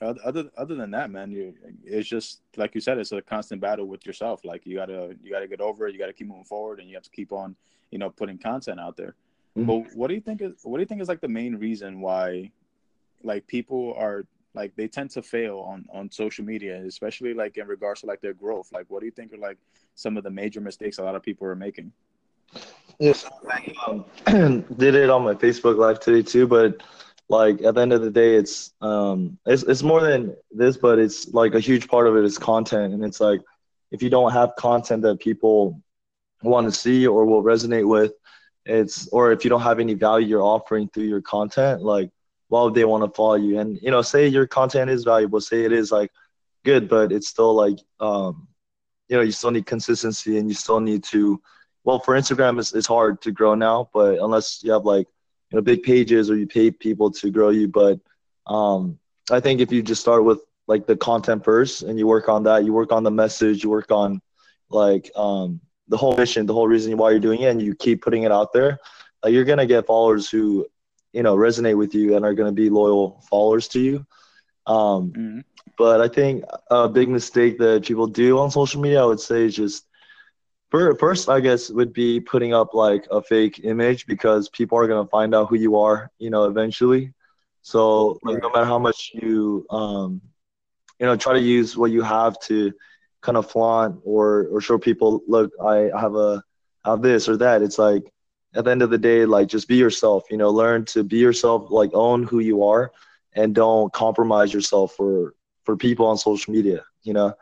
other 0.00 0.50
other 0.56 0.74
than 0.74 0.90
that, 0.92 1.10
man, 1.10 1.30
you 1.30 1.54
it's 1.84 2.08
just 2.08 2.40
like 2.56 2.74
you 2.74 2.80
said, 2.80 2.98
it's 2.98 3.12
a 3.12 3.20
constant 3.20 3.60
battle 3.60 3.86
with 3.86 4.06
yourself. 4.06 4.44
Like 4.44 4.64
you 4.64 4.76
gotta 4.76 5.16
you 5.22 5.30
gotta 5.30 5.48
get 5.48 5.60
over 5.60 5.88
it. 5.88 5.92
You 5.92 5.98
gotta 5.98 6.12
keep 6.12 6.28
moving 6.28 6.44
forward, 6.44 6.80
and 6.80 6.88
you 6.88 6.94
have 6.94 7.02
to 7.04 7.10
keep 7.10 7.32
on, 7.32 7.56
you 7.90 7.98
know, 7.98 8.10
putting 8.10 8.38
content 8.38 8.78
out 8.78 8.96
there. 8.96 9.14
Mm-hmm. 9.56 9.66
But 9.66 9.96
what 9.96 10.08
do 10.08 10.14
you 10.14 10.20
think 10.20 10.40
is 10.40 10.52
what 10.62 10.78
do 10.78 10.82
you 10.82 10.86
think 10.86 11.00
is 11.02 11.08
like 11.08 11.20
the 11.20 11.28
main 11.28 11.56
reason 11.56 12.00
why, 12.00 12.50
like 13.22 13.46
people 13.46 13.94
are 13.96 14.24
like 14.54 14.74
they 14.76 14.88
tend 14.88 15.10
to 15.10 15.22
fail 15.22 15.58
on 15.60 15.84
on 15.92 16.10
social 16.10 16.44
media, 16.44 16.80
especially 16.86 17.34
like 17.34 17.56
in 17.56 17.66
regards 17.66 18.00
to 18.00 18.06
like 18.06 18.20
their 18.20 18.34
growth. 18.34 18.70
Like, 18.72 18.86
what 18.88 19.00
do 19.00 19.06
you 19.06 19.12
think 19.12 19.32
are 19.32 19.38
like 19.38 19.58
some 19.94 20.16
of 20.16 20.24
the 20.24 20.30
major 20.30 20.60
mistakes 20.60 20.98
a 20.98 21.02
lot 21.02 21.14
of 21.14 21.22
people 21.22 21.46
are 21.46 21.56
making? 21.56 21.92
Yes, 22.98 23.26
I 23.48 23.72
um, 23.86 24.64
did 24.76 24.94
it 24.94 25.10
on 25.10 25.22
my 25.22 25.34
Facebook 25.34 25.76
Live 25.76 26.00
today 26.00 26.22
too, 26.22 26.46
but 26.46 26.82
like 27.28 27.62
at 27.62 27.74
the 27.74 27.80
end 27.80 27.92
of 27.92 28.02
the 28.02 28.10
day 28.10 28.36
it's 28.36 28.72
um 28.80 29.38
it's, 29.46 29.62
it's 29.64 29.82
more 29.82 30.00
than 30.00 30.34
this 30.50 30.76
but 30.76 30.98
it's 30.98 31.28
like 31.34 31.54
a 31.54 31.60
huge 31.60 31.88
part 31.88 32.06
of 32.06 32.16
it 32.16 32.24
is 32.24 32.38
content. 32.38 32.94
And 32.94 33.04
it's 33.04 33.20
like 33.20 33.40
if 33.90 34.02
you 34.02 34.10
don't 34.10 34.32
have 34.32 34.56
content 34.56 35.02
that 35.02 35.20
people 35.20 35.80
want 36.42 36.66
to 36.66 36.72
see 36.72 37.06
or 37.06 37.26
will 37.26 37.42
resonate 37.42 37.86
with 37.86 38.12
it's 38.64 39.08
or 39.08 39.32
if 39.32 39.44
you 39.44 39.50
don't 39.50 39.62
have 39.62 39.80
any 39.80 39.94
value 39.94 40.26
you're 40.26 40.42
offering 40.42 40.88
through 40.88 41.04
your 41.04 41.22
content 41.22 41.82
like 41.82 42.10
why 42.48 42.62
would 42.62 42.74
they 42.74 42.84
want 42.84 43.04
to 43.04 43.14
follow 43.14 43.34
you? 43.34 43.58
And 43.58 43.78
you 43.82 43.90
know 43.90 44.02
say 44.02 44.26
your 44.26 44.46
content 44.46 44.90
is 44.90 45.04
valuable 45.04 45.40
say 45.40 45.64
it 45.64 45.72
is 45.72 45.92
like 45.92 46.10
good 46.64 46.88
but 46.88 47.12
it's 47.12 47.28
still 47.28 47.54
like 47.54 47.78
um 48.00 48.48
you 49.08 49.16
know 49.16 49.22
you 49.22 49.32
still 49.32 49.50
need 49.50 49.66
consistency 49.66 50.38
and 50.38 50.48
you 50.48 50.54
still 50.54 50.80
need 50.80 51.02
to 51.04 51.40
well 51.84 51.98
for 51.98 52.14
instagram 52.14 52.58
it's, 52.58 52.74
it's 52.74 52.86
hard 52.86 53.20
to 53.22 53.30
grow 53.30 53.54
now 53.54 53.88
but 53.94 54.18
unless 54.18 54.62
you 54.62 54.72
have 54.72 54.84
like 54.84 55.06
know 55.56 55.62
big 55.62 55.82
pages 55.82 56.30
or 56.30 56.36
you 56.36 56.46
pay 56.46 56.70
people 56.70 57.10
to 57.10 57.30
grow 57.30 57.50
you 57.50 57.68
but 57.68 57.98
um, 58.46 58.98
i 59.30 59.40
think 59.40 59.60
if 59.60 59.72
you 59.72 59.82
just 59.82 60.00
start 60.00 60.24
with 60.24 60.40
like 60.66 60.86
the 60.86 60.96
content 60.96 61.42
first 61.44 61.82
and 61.82 61.98
you 61.98 62.06
work 62.06 62.28
on 62.28 62.42
that 62.42 62.64
you 62.64 62.72
work 62.72 62.92
on 62.92 63.02
the 63.02 63.10
message 63.10 63.62
you 63.64 63.70
work 63.70 63.90
on 63.90 64.20
like 64.70 65.10
um, 65.16 65.60
the 65.88 65.96
whole 65.96 66.16
mission 66.16 66.46
the 66.46 66.52
whole 66.52 66.68
reason 66.68 66.96
why 66.96 67.10
you're 67.10 67.18
doing 67.18 67.40
it 67.40 67.50
and 67.50 67.62
you 67.62 67.74
keep 67.74 68.02
putting 68.02 68.24
it 68.24 68.32
out 68.32 68.52
there 68.52 68.78
like 69.22 69.32
you're 69.32 69.44
gonna 69.44 69.66
get 69.66 69.86
followers 69.86 70.28
who 70.28 70.66
you 71.12 71.22
know 71.22 71.36
resonate 71.36 71.76
with 71.76 71.94
you 71.94 72.16
and 72.16 72.24
are 72.24 72.34
gonna 72.34 72.52
be 72.52 72.68
loyal 72.68 73.22
followers 73.28 73.68
to 73.68 73.80
you 73.80 74.06
um, 74.66 75.10
mm-hmm. 75.12 75.40
but 75.78 76.00
i 76.00 76.08
think 76.08 76.44
a 76.70 76.88
big 76.88 77.08
mistake 77.08 77.58
that 77.58 77.84
people 77.84 78.06
do 78.06 78.38
on 78.38 78.50
social 78.50 78.80
media 78.80 79.02
i 79.02 79.06
would 79.06 79.20
say 79.20 79.44
is 79.44 79.56
just 79.56 79.87
First, 80.70 81.28
I 81.30 81.40
guess 81.40 81.70
would 81.70 81.92
be 81.92 82.20
putting 82.20 82.52
up 82.52 82.74
like 82.74 83.06
a 83.10 83.22
fake 83.22 83.60
image 83.64 84.06
because 84.06 84.48
people 84.50 84.78
are 84.78 84.86
gonna 84.86 85.08
find 85.08 85.34
out 85.34 85.48
who 85.48 85.56
you 85.56 85.76
are, 85.76 86.10
you 86.18 86.30
know, 86.30 86.44
eventually. 86.44 87.12
So 87.62 88.18
like, 88.22 88.42
no 88.42 88.50
matter 88.50 88.66
how 88.66 88.78
much 88.78 89.12
you, 89.14 89.66
um, 89.70 90.20
you 90.98 91.06
know, 91.06 91.16
try 91.16 91.32
to 91.34 91.40
use 91.40 91.76
what 91.76 91.90
you 91.90 92.02
have 92.02 92.38
to 92.40 92.72
kind 93.22 93.36
of 93.38 93.50
flaunt 93.50 94.00
or 94.04 94.48
or 94.48 94.60
show 94.60 94.78
people, 94.78 95.22
look, 95.26 95.52
I 95.62 95.90
have 95.98 96.14
a 96.14 96.42
have 96.84 97.00
this 97.02 97.28
or 97.28 97.36
that. 97.38 97.62
It's 97.62 97.78
like 97.78 98.12
at 98.54 98.64
the 98.64 98.70
end 98.70 98.82
of 98.82 98.90
the 98.90 98.98
day, 98.98 99.24
like 99.24 99.48
just 99.48 99.68
be 99.68 99.76
yourself. 99.76 100.24
You 100.30 100.36
know, 100.36 100.50
learn 100.50 100.84
to 100.86 101.02
be 101.02 101.16
yourself, 101.16 101.70
like 101.70 101.90
own 101.94 102.24
who 102.24 102.40
you 102.40 102.64
are, 102.64 102.92
and 103.34 103.54
don't 103.54 103.92
compromise 103.92 104.52
yourself 104.52 104.94
for 104.96 105.34
for 105.64 105.76
people 105.76 106.06
on 106.06 106.18
social 106.18 106.52
media. 106.52 106.84
You 107.02 107.14
know, 107.14 107.34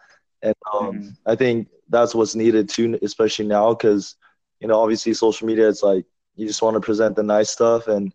and 0.46 0.54
um, 0.72 0.92
mm-hmm. 0.92 1.08
I 1.26 1.34
think 1.34 1.68
that's 1.88 2.14
what's 2.14 2.34
needed 2.34 2.68
too, 2.68 2.98
especially 3.02 3.46
now 3.46 3.74
because 3.74 4.16
you 4.60 4.68
know 4.68 4.80
obviously 4.80 5.12
social 5.14 5.46
media 5.46 5.68
it's 5.68 5.82
like 5.82 6.04
you 6.36 6.46
just 6.46 6.62
want 6.62 6.74
to 6.74 6.80
present 6.80 7.16
the 7.16 7.22
nice 7.22 7.50
stuff 7.50 7.88
and 7.88 8.14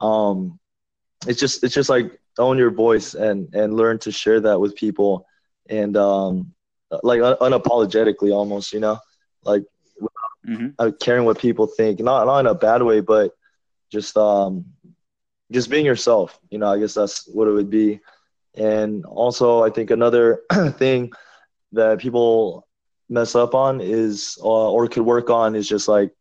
um, 0.00 0.58
it's 1.26 1.40
just 1.40 1.64
it's 1.64 1.74
just 1.74 1.90
like 1.90 2.20
own 2.38 2.58
your 2.58 2.70
voice 2.70 3.14
and 3.14 3.54
and 3.54 3.74
learn 3.74 3.98
to 4.00 4.12
share 4.12 4.40
that 4.40 4.60
with 4.60 4.76
people 4.76 5.26
and 5.68 5.96
um, 5.96 6.52
like 7.02 7.20
un- 7.22 7.36
unapologetically 7.40 8.32
almost 8.32 8.72
you 8.72 8.80
know 8.80 8.98
like 9.44 9.64
mm-hmm. 10.46 10.90
caring 11.00 11.24
what 11.24 11.38
people 11.38 11.66
think 11.66 12.00
not 12.00 12.26
not 12.26 12.40
in 12.40 12.46
a 12.46 12.54
bad 12.54 12.82
way 12.82 13.00
but 13.00 13.32
just 13.90 14.16
um 14.16 14.64
just 15.50 15.70
being 15.70 15.86
yourself 15.86 16.38
you 16.50 16.58
know 16.58 16.68
i 16.68 16.78
guess 16.78 16.94
that's 16.94 17.26
what 17.28 17.48
it 17.48 17.52
would 17.52 17.70
be 17.70 18.00
and 18.54 19.04
also 19.04 19.62
i 19.62 19.70
think 19.70 19.90
another 19.90 20.40
thing 20.78 21.12
that 21.72 21.98
people 21.98 22.66
mess 23.08 23.34
up 23.34 23.54
on 23.54 23.80
is 23.80 24.38
uh, 24.42 24.70
or 24.70 24.86
could 24.86 25.02
work 25.02 25.30
on 25.30 25.54
is 25.54 25.68
just 25.68 25.88
like 25.88 26.12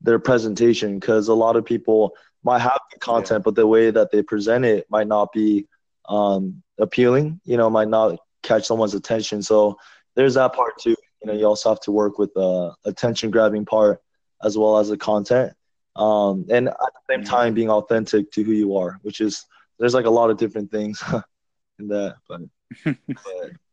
their 0.00 0.18
presentation 0.18 0.98
because 0.98 1.28
a 1.28 1.34
lot 1.34 1.56
of 1.56 1.64
people 1.64 2.14
might 2.42 2.60
have 2.60 2.80
the 2.92 2.98
content 2.98 3.40
yeah. 3.40 3.44
but 3.44 3.54
the 3.54 3.66
way 3.66 3.90
that 3.90 4.10
they 4.10 4.22
present 4.22 4.64
it 4.64 4.86
might 4.90 5.06
not 5.06 5.32
be 5.32 5.66
um, 6.08 6.62
appealing 6.78 7.40
you 7.44 7.56
know 7.56 7.68
might 7.68 7.88
not 7.88 8.18
catch 8.42 8.66
someone's 8.66 8.94
attention 8.94 9.42
so 9.42 9.76
there's 10.16 10.34
that 10.34 10.54
part 10.54 10.78
too 10.78 10.96
you 11.22 11.26
know 11.26 11.32
you 11.32 11.44
also 11.44 11.68
have 11.68 11.80
to 11.80 11.92
work 11.92 12.18
with 12.18 12.32
the 12.34 12.72
attention 12.84 13.30
grabbing 13.30 13.64
part 13.64 14.00
as 14.42 14.56
well 14.56 14.78
as 14.78 14.88
the 14.88 14.96
content 14.96 15.52
um, 15.96 16.46
and 16.48 16.68
at 16.68 16.76
the 16.76 17.12
same 17.12 17.20
mm-hmm. 17.20 17.30
time 17.34 17.54
being 17.54 17.70
authentic 17.70 18.30
to 18.30 18.42
who 18.42 18.52
you 18.52 18.76
are 18.76 18.98
which 19.02 19.20
is 19.20 19.44
there's 19.78 19.94
like 19.94 20.06
a 20.06 20.10
lot 20.10 20.30
of 20.30 20.38
different 20.38 20.70
things 20.70 21.02
in 21.78 21.88
that 21.88 22.16
but, 22.26 22.40
but 22.84 23.50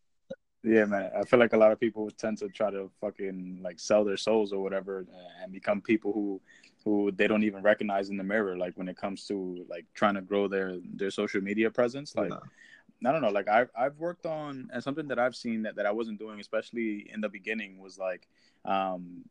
yeah, 0.65 0.85
man. 0.85 1.11
I 1.15 1.23
feel 1.23 1.39
like 1.39 1.53
a 1.53 1.57
lot 1.57 1.71
of 1.71 1.79
people 1.79 2.09
tend 2.09 2.39
to 2.39 2.49
try 2.49 2.71
to 2.71 2.89
fucking 2.99 3.59
like 3.61 3.79
sell 3.79 4.03
their 4.03 4.17
souls 4.17 4.51
or 4.51 4.61
whatever 4.61 5.05
and 5.41 5.51
become 5.51 5.79
people 5.79 6.11
who 6.11 6.41
who 6.83 7.11
they 7.11 7.27
don't 7.27 7.43
even 7.43 7.63
recognize 7.63 8.09
in 8.09 8.17
the 8.17 8.23
mirror 8.23 8.55
like 8.57 8.73
when 8.75 8.87
it 8.87 8.95
comes 8.95 9.25
to 9.27 9.65
like 9.69 9.85
trying 9.93 10.13
to 10.13 10.21
grow 10.21 10.47
their 10.47 10.77
their 10.95 11.09
social 11.09 11.41
media 11.41 11.69
presence 11.69 12.15
like 12.15 12.29
yeah. 12.29 13.09
I 13.09 13.11
don't 13.11 13.21
know 13.21 13.29
like 13.29 13.47
I've, 13.47 13.69
I've 13.77 13.97
worked 13.97 14.25
on 14.25 14.69
and 14.71 14.83
something 14.83 15.07
that 15.07 15.19
I've 15.19 15.35
seen 15.35 15.63
that, 15.63 15.75
that 15.75 15.85
I 15.87 15.91
wasn't 15.91 16.19
doing 16.19 16.39
especially 16.39 17.09
in 17.11 17.21
the 17.21 17.29
beginning 17.29 17.79
was 17.79 17.97
like 17.97 18.27
um 18.65 19.23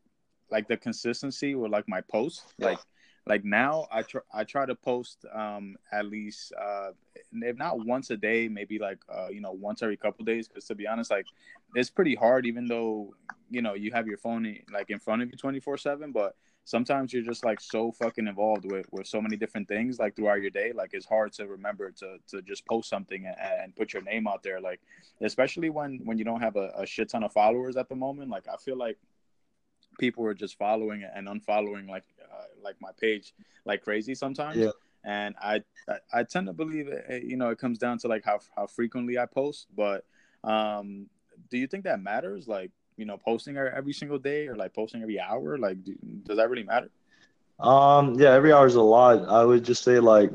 like 0.51 0.67
the 0.67 0.77
consistency 0.77 1.55
with 1.55 1.71
like 1.71 1.87
my 1.87 2.01
posts 2.01 2.53
yeah. 2.57 2.67
like 2.67 2.79
like 3.27 3.43
now 3.43 3.87
I 3.91 4.01
try 4.03 4.21
I 4.33 4.43
try 4.43 4.65
to 4.65 4.75
post 4.75 5.25
um 5.33 5.75
at 5.91 6.05
least 6.05 6.53
uh 6.59 6.91
if 7.31 7.57
not 7.57 7.85
once 7.85 8.09
a 8.11 8.17
day 8.17 8.47
maybe 8.47 8.79
like 8.79 8.99
uh 9.13 9.29
you 9.29 9.41
know 9.41 9.51
once 9.51 9.81
every 9.81 9.97
couple 9.97 10.25
days 10.25 10.47
because 10.47 10.65
to 10.65 10.75
be 10.75 10.87
honest 10.87 11.11
like 11.11 11.25
it's 11.73 11.89
pretty 11.89 12.15
hard 12.15 12.45
even 12.45 12.65
though 12.65 13.13
you 13.49 13.61
know 13.61 13.73
you 13.73 13.91
have 13.91 14.07
your 14.07 14.17
phone 14.17 14.57
like 14.71 14.89
in 14.89 14.99
front 14.99 15.21
of 15.21 15.29
you 15.29 15.37
24 15.37 15.77
7 15.77 16.11
but 16.11 16.35
sometimes 16.65 17.13
you're 17.13 17.23
just 17.23 17.45
like 17.45 17.61
so 17.61 17.91
fucking 17.91 18.27
involved 18.27 18.65
with 18.71 18.87
with 18.91 19.07
so 19.07 19.21
many 19.21 19.37
different 19.37 19.67
things 19.67 19.99
like 19.99 20.15
throughout 20.15 20.41
your 20.41 20.49
day 20.49 20.71
like 20.73 20.89
it's 20.93 21.05
hard 21.05 21.31
to 21.31 21.47
remember 21.47 21.91
to 21.91 22.17
to 22.27 22.41
just 22.41 22.65
post 22.65 22.89
something 22.89 23.25
and, 23.25 23.35
and 23.63 23.75
put 23.75 23.93
your 23.93 24.01
name 24.01 24.27
out 24.27 24.43
there 24.43 24.59
like 24.59 24.81
especially 25.21 25.69
when 25.69 25.99
when 26.03 26.17
you 26.17 26.25
don't 26.25 26.41
have 26.41 26.55
a, 26.55 26.71
a 26.77 26.85
shit 26.85 27.09
ton 27.09 27.23
of 27.23 27.31
followers 27.31 27.77
at 27.77 27.87
the 27.87 27.95
moment 27.95 28.29
like 28.29 28.47
i 28.51 28.57
feel 28.57 28.77
like 28.77 28.97
people 29.97 30.25
are 30.25 30.33
just 30.33 30.57
following 30.57 31.03
and 31.03 31.27
unfollowing 31.27 31.89
like 31.89 32.03
uh, 32.21 32.43
like 32.63 32.75
my 32.81 32.91
page 32.99 33.33
like 33.65 33.81
crazy 33.81 34.15
sometimes. 34.15 34.57
Yeah. 34.57 34.71
And 35.03 35.35
I, 35.39 35.61
I, 35.87 35.97
I 36.13 36.23
tend 36.23 36.47
to 36.47 36.53
believe 36.53 36.87
it, 36.87 37.23
you 37.23 37.37
know 37.37 37.49
it 37.49 37.59
comes 37.59 37.77
down 37.77 37.97
to 37.99 38.07
like 38.07 38.23
how 38.23 38.39
how 38.55 38.67
frequently 38.67 39.17
I 39.17 39.25
post. 39.25 39.67
But 39.75 40.05
um, 40.43 41.07
do 41.49 41.57
you 41.57 41.67
think 41.67 41.83
that 41.83 42.01
matters? 42.01 42.47
Like 42.47 42.71
you 42.97 43.05
know, 43.05 43.17
posting 43.17 43.57
every 43.57 43.93
single 43.93 44.17
day 44.17 44.47
or 44.47 44.55
like 44.55 44.73
posting 44.73 45.01
every 45.01 45.19
hour? 45.19 45.57
Like, 45.57 45.83
do, 45.83 45.95
does 46.23 46.37
that 46.37 46.49
really 46.49 46.63
matter? 46.63 46.89
Um, 47.59 48.15
yeah, 48.19 48.31
every 48.31 48.53
hour 48.53 48.67
is 48.67 48.75
a 48.75 48.81
lot. 48.81 49.27
I 49.27 49.43
would 49.43 49.63
just 49.63 49.83
say 49.83 49.99
like, 49.99 50.31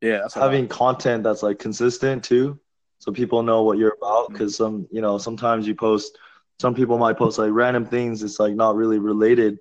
yeah, 0.00 0.26
having 0.34 0.68
content 0.68 1.24
that's 1.24 1.42
like 1.42 1.58
consistent 1.58 2.22
too. 2.22 2.58
so 2.98 3.12
people 3.12 3.42
know 3.42 3.62
what 3.62 3.78
you're 3.78 3.96
about. 4.00 4.30
Because 4.30 4.54
mm-hmm. 4.54 4.64
some, 4.64 4.88
you 4.90 5.00
know, 5.00 5.18
sometimes 5.18 5.66
you 5.66 5.74
post, 5.74 6.18
some 6.58 6.74
people 6.74 6.98
might 6.98 7.18
post 7.18 7.38
like 7.38 7.50
random 7.52 7.84
things. 7.84 8.22
It's 8.22 8.40
like 8.40 8.54
not 8.54 8.76
really 8.76 8.98
related, 8.98 9.58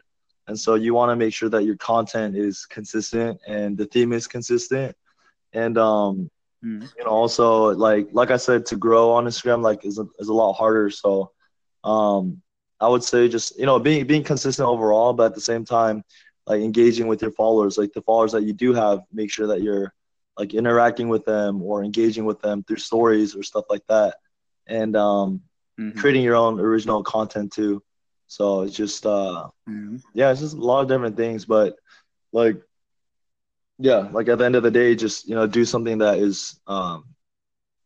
and 0.47 0.60
so 0.60 0.75
you 0.75 0.93
want 0.93 1.12
to 1.12 1.15
make 1.15 1.34
sure 1.34 1.49
that 1.49 1.63
your 1.63 1.77
content 1.77 2.36
is 2.36 2.65
consistent 2.65 3.39
and 3.47 3.77
the 3.77 3.86
theme 3.86 4.13
is 4.13 4.27
consistent. 4.27 4.95
And 5.53 5.77
um, 5.77 6.29
mm. 6.63 6.81
you 6.97 7.03
know, 7.03 7.10
also 7.10 7.73
like 7.75 8.08
like 8.12 8.31
I 8.31 8.38
said, 8.38 8.65
to 8.67 8.75
grow 8.75 9.12
on 9.12 9.25
Instagram 9.25 9.62
like 9.62 9.86
is 9.86 9.99
a, 9.99 10.05
is 10.19 10.27
a 10.27 10.34
lot 10.34 10.53
harder. 10.53 10.89
So 10.89 11.31
um, 11.84 12.41
I 12.79 12.88
would 12.88 13.03
say 13.03 13.27
just 13.27 13.58
you 13.58 13.65
know 13.65 13.79
being 13.79 14.05
being 14.05 14.23
consistent 14.23 14.67
overall, 14.67 15.13
but 15.13 15.27
at 15.27 15.36
the 15.36 15.41
same 15.41 15.65
time, 15.65 16.03
like 16.45 16.62
engaging 16.62 17.08
with 17.08 17.21
your 17.21 17.31
followers, 17.31 17.77
like 17.77 17.93
the 17.93 18.01
followers 18.01 18.31
that 18.34 18.43
you 18.43 18.53
do 18.53 18.73
have, 18.73 18.99
make 19.12 19.31
sure 19.31 19.47
that 19.47 19.62
you're 19.62 19.93
like 20.38 20.53
interacting 20.53 21.08
with 21.10 21.25
them 21.25 21.62
or 21.62 21.84
engaging 21.84 22.25
with 22.25 22.41
them 22.41 22.63
through 22.63 22.77
stories 22.77 23.36
or 23.36 23.43
stuff 23.43 23.65
like 23.69 23.86
that, 23.88 24.17
and 24.67 24.95
um, 24.95 25.41
mm-hmm. 25.79 25.99
creating 25.99 26.23
your 26.23 26.35
own 26.35 26.59
original 26.59 27.03
content 27.03 27.53
too. 27.53 27.81
So 28.27 28.61
it's 28.61 28.75
just 28.75 29.05
uh, 29.05 29.49
mm-hmm. 29.69 29.97
yeah, 30.13 30.31
it's 30.31 30.41
just 30.41 30.55
a 30.55 30.59
lot 30.59 30.81
of 30.81 30.88
different 30.88 31.17
things, 31.17 31.45
but 31.45 31.75
like 32.31 32.61
yeah, 33.77 34.07
like 34.11 34.29
at 34.29 34.38
the 34.38 34.45
end 34.45 34.55
of 34.55 34.63
the 34.63 34.71
day, 34.71 34.95
just 34.95 35.27
you 35.27 35.35
know 35.35 35.47
do 35.47 35.65
something 35.65 35.99
that 35.99 36.17
is 36.17 36.59
um, 36.67 37.05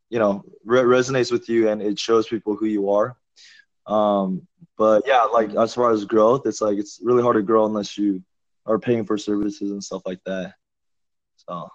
you 0.10 0.20
know 0.20 0.44
re- 0.66 0.82
resonates 0.82 1.32
with 1.32 1.50
you 1.50 1.70
and 1.70 1.82
it 1.82 2.00
shows 2.00 2.28
people 2.28 2.56
who 2.56 2.66
you 2.66 2.90
are 2.92 3.18
um, 3.90 4.48
but 4.78 5.04
yeah, 5.06 5.24
like 5.24 5.56
as 5.56 5.74
far 5.74 5.92
as 5.92 6.06
growth, 6.06 6.44
it's 6.46 6.62
like 6.62 6.78
it's 6.78 7.00
really 7.04 7.24
hard 7.24 7.36
to 7.36 7.42
grow 7.42 7.66
unless 7.66 7.98
you 7.98 8.24
are 8.66 8.80
paying 8.80 9.04
for 9.04 9.18
services 9.18 9.72
and 9.72 9.84
stuff 9.84 10.04
like 10.06 10.20
that. 10.26 10.54
So 11.36 11.68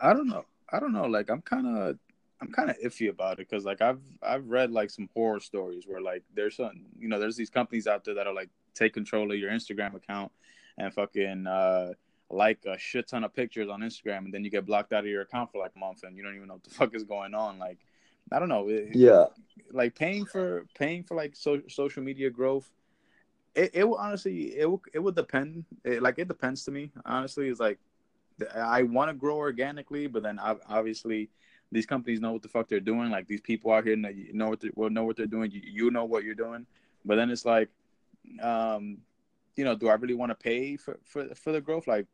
I 0.00 0.12
don't 0.12 0.28
know. 0.28 0.44
I 0.72 0.78
don't 0.78 0.92
know. 0.92 1.06
Like 1.06 1.30
I'm 1.30 1.42
kind 1.42 1.66
of 1.66 1.98
I'm 2.42 2.50
kind 2.50 2.70
of 2.70 2.76
iffy 2.80 3.08
about 3.08 3.38
it 3.38 3.48
because 3.48 3.64
like 3.64 3.80
I've 3.80 4.00
I've 4.20 4.48
read 4.48 4.72
like 4.72 4.90
some 4.90 5.08
horror 5.14 5.38
stories 5.38 5.84
where 5.86 6.00
like 6.00 6.24
there's 6.34 6.56
some 6.56 6.86
you 6.98 7.08
know 7.08 7.20
there's 7.20 7.36
these 7.36 7.50
companies 7.50 7.86
out 7.86 8.04
there 8.04 8.14
that 8.14 8.26
are 8.26 8.34
like 8.34 8.50
take 8.74 8.92
control 8.92 9.30
of 9.30 9.38
your 9.38 9.50
Instagram 9.50 9.94
account 9.94 10.32
and 10.76 10.92
fucking 10.92 11.46
uh 11.46 11.92
like 12.30 12.58
a 12.66 12.76
shit 12.78 13.06
ton 13.06 13.22
of 13.22 13.32
pictures 13.32 13.68
on 13.68 13.80
Instagram 13.80 14.24
and 14.24 14.34
then 14.34 14.42
you 14.42 14.50
get 14.50 14.66
blocked 14.66 14.92
out 14.92 15.04
of 15.04 15.10
your 15.10 15.22
account 15.22 15.52
for 15.52 15.58
like 15.58 15.70
a 15.76 15.78
month 15.78 16.02
and 16.02 16.16
you 16.16 16.22
don't 16.24 16.34
even 16.34 16.48
know 16.48 16.54
what 16.54 16.64
the 16.64 16.70
fuck 16.74 16.94
is 16.96 17.04
going 17.04 17.32
on 17.32 17.60
like 17.60 17.78
I 18.30 18.38
don't 18.38 18.48
know. 18.48 18.68
Yeah. 18.68 19.26
Like 19.72 19.94
paying 19.94 20.24
for 20.24 20.66
paying 20.74 21.02
for 21.02 21.16
like 21.16 21.36
so, 21.36 21.60
social 21.68 22.02
media 22.02 22.30
growth. 22.30 22.70
It, 23.54 23.70
it 23.74 23.84
will 23.84 23.96
honestly 23.96 24.58
it 24.58 24.68
will 24.68 24.82
it 24.92 24.98
would 24.98 25.14
depend. 25.14 25.64
It, 25.84 26.02
like 26.02 26.18
it 26.18 26.28
depends 26.28 26.64
to 26.64 26.70
me. 26.70 26.90
Honestly, 27.04 27.48
it's 27.48 27.60
like 27.60 27.78
I 28.54 28.82
want 28.84 29.10
to 29.10 29.14
grow 29.14 29.36
organically, 29.36 30.06
but 30.06 30.22
then 30.22 30.38
obviously 30.38 31.30
these 31.72 31.86
companies 31.86 32.20
know 32.20 32.32
what 32.32 32.42
the 32.42 32.48
fuck 32.48 32.68
they're 32.68 32.80
doing. 32.80 33.10
Like 33.10 33.26
these 33.26 33.40
people 33.40 33.72
out 33.72 33.84
here 33.84 33.96
know 33.96 34.48
what 34.48 34.60
they 34.60 34.70
will 34.74 34.90
know 34.90 35.04
what 35.04 35.16
they're 35.16 35.26
doing. 35.26 35.50
You, 35.50 35.62
you 35.64 35.90
know 35.90 36.04
what 36.04 36.22
you're 36.22 36.34
doing, 36.34 36.66
but 37.04 37.16
then 37.16 37.30
it's 37.30 37.44
like, 37.44 37.68
um, 38.40 38.98
you 39.56 39.64
know, 39.64 39.74
do 39.74 39.88
I 39.88 39.94
really 39.94 40.14
want 40.14 40.30
to 40.30 40.36
pay 40.36 40.76
for, 40.76 40.98
for 41.04 41.34
for 41.34 41.52
the 41.52 41.60
growth? 41.60 41.86
Like 41.86 42.06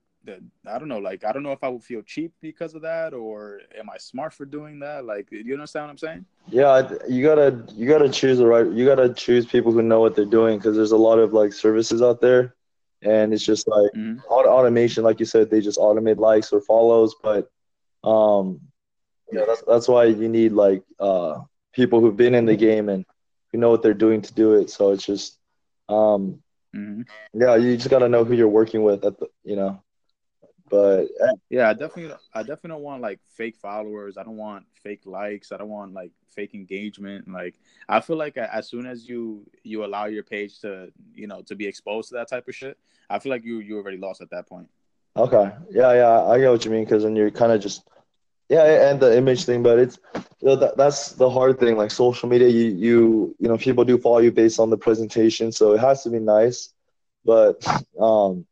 I 0.66 0.78
don't 0.78 0.88
know, 0.88 0.98
like 0.98 1.24
I 1.24 1.32
don't 1.32 1.42
know 1.42 1.52
if 1.52 1.62
I 1.62 1.68
would 1.68 1.82
feel 1.82 2.02
cheap 2.02 2.32
because 2.40 2.74
of 2.74 2.82
that, 2.82 3.14
or 3.14 3.60
am 3.78 3.88
I 3.90 3.98
smart 3.98 4.32
for 4.32 4.44
doing 4.44 4.78
that? 4.80 5.04
Like, 5.04 5.28
you 5.30 5.54
understand 5.54 5.86
what 5.86 5.90
I'm 5.90 5.98
saying? 5.98 6.24
Yeah, 6.48 6.90
you 7.08 7.22
gotta 7.22 7.64
you 7.74 7.88
gotta 7.88 8.08
choose 8.08 8.38
the 8.38 8.46
right. 8.46 8.66
You 8.66 8.84
gotta 8.84 9.12
choose 9.12 9.46
people 9.46 9.72
who 9.72 9.82
know 9.82 10.00
what 10.00 10.14
they're 10.14 10.24
doing 10.24 10.58
because 10.58 10.76
there's 10.76 10.92
a 10.92 10.96
lot 10.96 11.18
of 11.18 11.32
like 11.32 11.52
services 11.52 12.02
out 12.02 12.20
there, 12.20 12.54
and 13.02 13.32
it's 13.32 13.44
just 13.44 13.68
like 13.68 13.90
mm-hmm. 13.96 14.20
automation, 14.28 15.04
like 15.04 15.20
you 15.20 15.26
said, 15.26 15.50
they 15.50 15.60
just 15.60 15.78
automate 15.78 16.18
likes 16.18 16.52
or 16.52 16.60
follows, 16.60 17.14
but 17.22 17.50
um, 18.04 18.60
yeah, 19.32 19.44
that's 19.46 19.62
that's 19.62 19.88
why 19.88 20.04
you 20.04 20.28
need 20.28 20.52
like 20.52 20.82
uh 20.98 21.40
people 21.72 22.00
who've 22.00 22.16
been 22.16 22.34
in 22.34 22.46
the 22.46 22.56
game 22.56 22.88
and 22.88 23.04
who 23.52 23.58
know 23.58 23.70
what 23.70 23.82
they're 23.82 23.94
doing 23.94 24.22
to 24.22 24.34
do 24.34 24.54
it. 24.54 24.70
So 24.70 24.92
it's 24.92 25.04
just 25.04 25.38
um, 25.88 26.42
mm-hmm. 26.74 27.02
yeah, 27.34 27.56
you 27.56 27.76
just 27.76 27.90
gotta 27.90 28.08
know 28.08 28.24
who 28.24 28.34
you're 28.34 28.48
working 28.48 28.82
with 28.82 29.04
at 29.04 29.18
the 29.18 29.28
you 29.44 29.56
know 29.56 29.82
but 30.68 31.06
yeah, 31.50 31.70
I 31.70 31.72
definitely, 31.72 32.14
I 32.34 32.40
definitely 32.40 32.70
don't 32.70 32.82
want 32.82 33.02
like 33.02 33.20
fake 33.36 33.56
followers. 33.56 34.16
I 34.16 34.22
don't 34.22 34.36
want 34.36 34.66
fake 34.82 35.02
likes. 35.04 35.52
I 35.52 35.56
don't 35.56 35.68
want 35.68 35.92
like 35.94 36.12
fake 36.28 36.54
engagement. 36.54 37.28
Like 37.28 37.54
I 37.88 38.00
feel 38.00 38.16
like 38.16 38.36
as 38.36 38.68
soon 38.68 38.86
as 38.86 39.08
you 39.08 39.46
you 39.62 39.84
allow 39.84 40.06
your 40.06 40.22
page 40.22 40.60
to 40.60 40.92
you 41.14 41.26
know 41.26 41.42
to 41.42 41.54
be 41.54 41.66
exposed 41.66 42.10
to 42.10 42.16
that 42.16 42.28
type 42.28 42.48
of 42.48 42.54
shit, 42.54 42.78
I 43.08 43.18
feel 43.18 43.30
like 43.30 43.44
you 43.44 43.58
you 43.60 43.76
already 43.76 43.98
lost 43.98 44.20
at 44.20 44.30
that 44.30 44.46
point. 44.46 44.68
Okay. 45.16 45.50
Yeah, 45.70 45.94
yeah, 45.94 46.22
I 46.24 46.38
get 46.38 46.50
what 46.50 46.64
you 46.64 46.70
mean 46.70 46.84
because 46.84 47.02
then 47.02 47.16
you're 47.16 47.30
kind 47.30 47.52
of 47.52 47.60
just 47.60 47.88
yeah, 48.48 48.90
and 48.90 49.00
the 49.00 49.16
image 49.16 49.44
thing, 49.44 49.62
but 49.62 49.78
it's 49.78 49.98
you 50.14 50.48
know, 50.48 50.56
that, 50.56 50.76
that's 50.76 51.12
the 51.12 51.28
hard 51.28 51.58
thing. 51.58 51.76
Like 51.76 51.90
social 51.90 52.28
media, 52.28 52.48
you 52.48 52.64
you 52.70 53.36
you 53.38 53.48
know 53.48 53.58
people 53.58 53.84
do 53.84 53.98
follow 53.98 54.18
you 54.18 54.32
based 54.32 54.58
on 54.58 54.70
the 54.70 54.76
presentation, 54.78 55.52
so 55.52 55.72
it 55.72 55.80
has 55.80 56.02
to 56.04 56.10
be 56.10 56.18
nice. 56.18 56.72
But 57.24 57.64
um, 58.00 58.46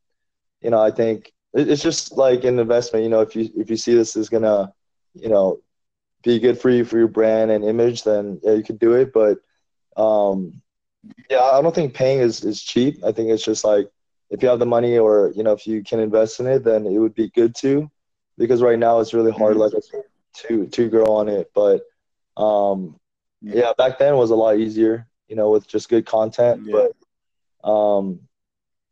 you 0.61 0.71
know, 0.71 0.81
I 0.81 0.91
think 0.91 1.33
it's 1.55 1.83
just 1.83 2.17
like 2.17 2.45
an 2.45 2.59
investment. 2.59 3.05
You 3.05 3.11
know, 3.11 3.21
if 3.21 3.35
you 3.37 3.49
if 3.57 3.71
you 3.71 3.77
see 3.77 3.95
this 3.95 4.17
is 4.17 4.29
gonna, 4.29 4.73
you 5.15 5.29
know, 5.29 5.61
be 6.23 6.39
good 6.39 6.59
for 6.59 6.71
you 6.71 6.85
for 6.85 6.99
your 6.99 7.09
brand 7.09 7.51
and 7.51 7.65
image, 7.65 8.05
then 8.05 8.41
yeah, 8.43 8.53
you 8.53 8.63
could 8.63 8.79
do 8.79 8.95
it. 8.95 9.13
But 9.13 9.39
um, 9.97 10.61
yeah, 11.31 11.41
I 11.43 11.63
don't 11.63 11.75
think 11.75 11.95
paying 11.95 12.21
is 12.21 12.45
is 12.45 12.63
cheap. 12.63 13.03
I 13.05 13.13
think 13.13 13.31
it's 13.31 13.45
just 13.45 13.65
like 13.65 13.89
if 14.31 14.43
you 14.43 14.49
have 14.49 14.59
the 14.59 14.67
money 14.67 14.99
or 14.99 15.33
you 15.35 15.43
know 15.43 15.53
if 15.53 15.67
you 15.67 15.83
can 15.83 16.01
invest 16.01 16.41
in 16.41 16.47
it, 16.47 16.65
then 16.65 16.87
it 16.87 16.99
would 16.99 17.15
be 17.15 17.31
good 17.31 17.55
to. 17.57 17.91
Because 18.39 18.63
right 18.63 18.79
now 18.79 19.01
it's 19.01 19.15
really 19.15 19.33
hard, 19.33 19.57
like 19.57 19.73
to 20.35 20.67
to 20.67 20.89
grow 20.89 21.07
on 21.07 21.29
it. 21.29 21.51
But 21.55 21.83
um, 22.37 22.99
yeah, 23.41 23.73
back 23.77 23.99
then 23.99 24.17
was 24.17 24.31
a 24.31 24.37
lot 24.37 24.59
easier, 24.59 25.07
you 25.29 25.37
know, 25.37 25.51
with 25.51 25.67
just 25.67 25.89
good 25.89 26.07
content. 26.07 26.63
Yeah. 26.67 26.89
But 27.63 27.69
um, 27.69 28.21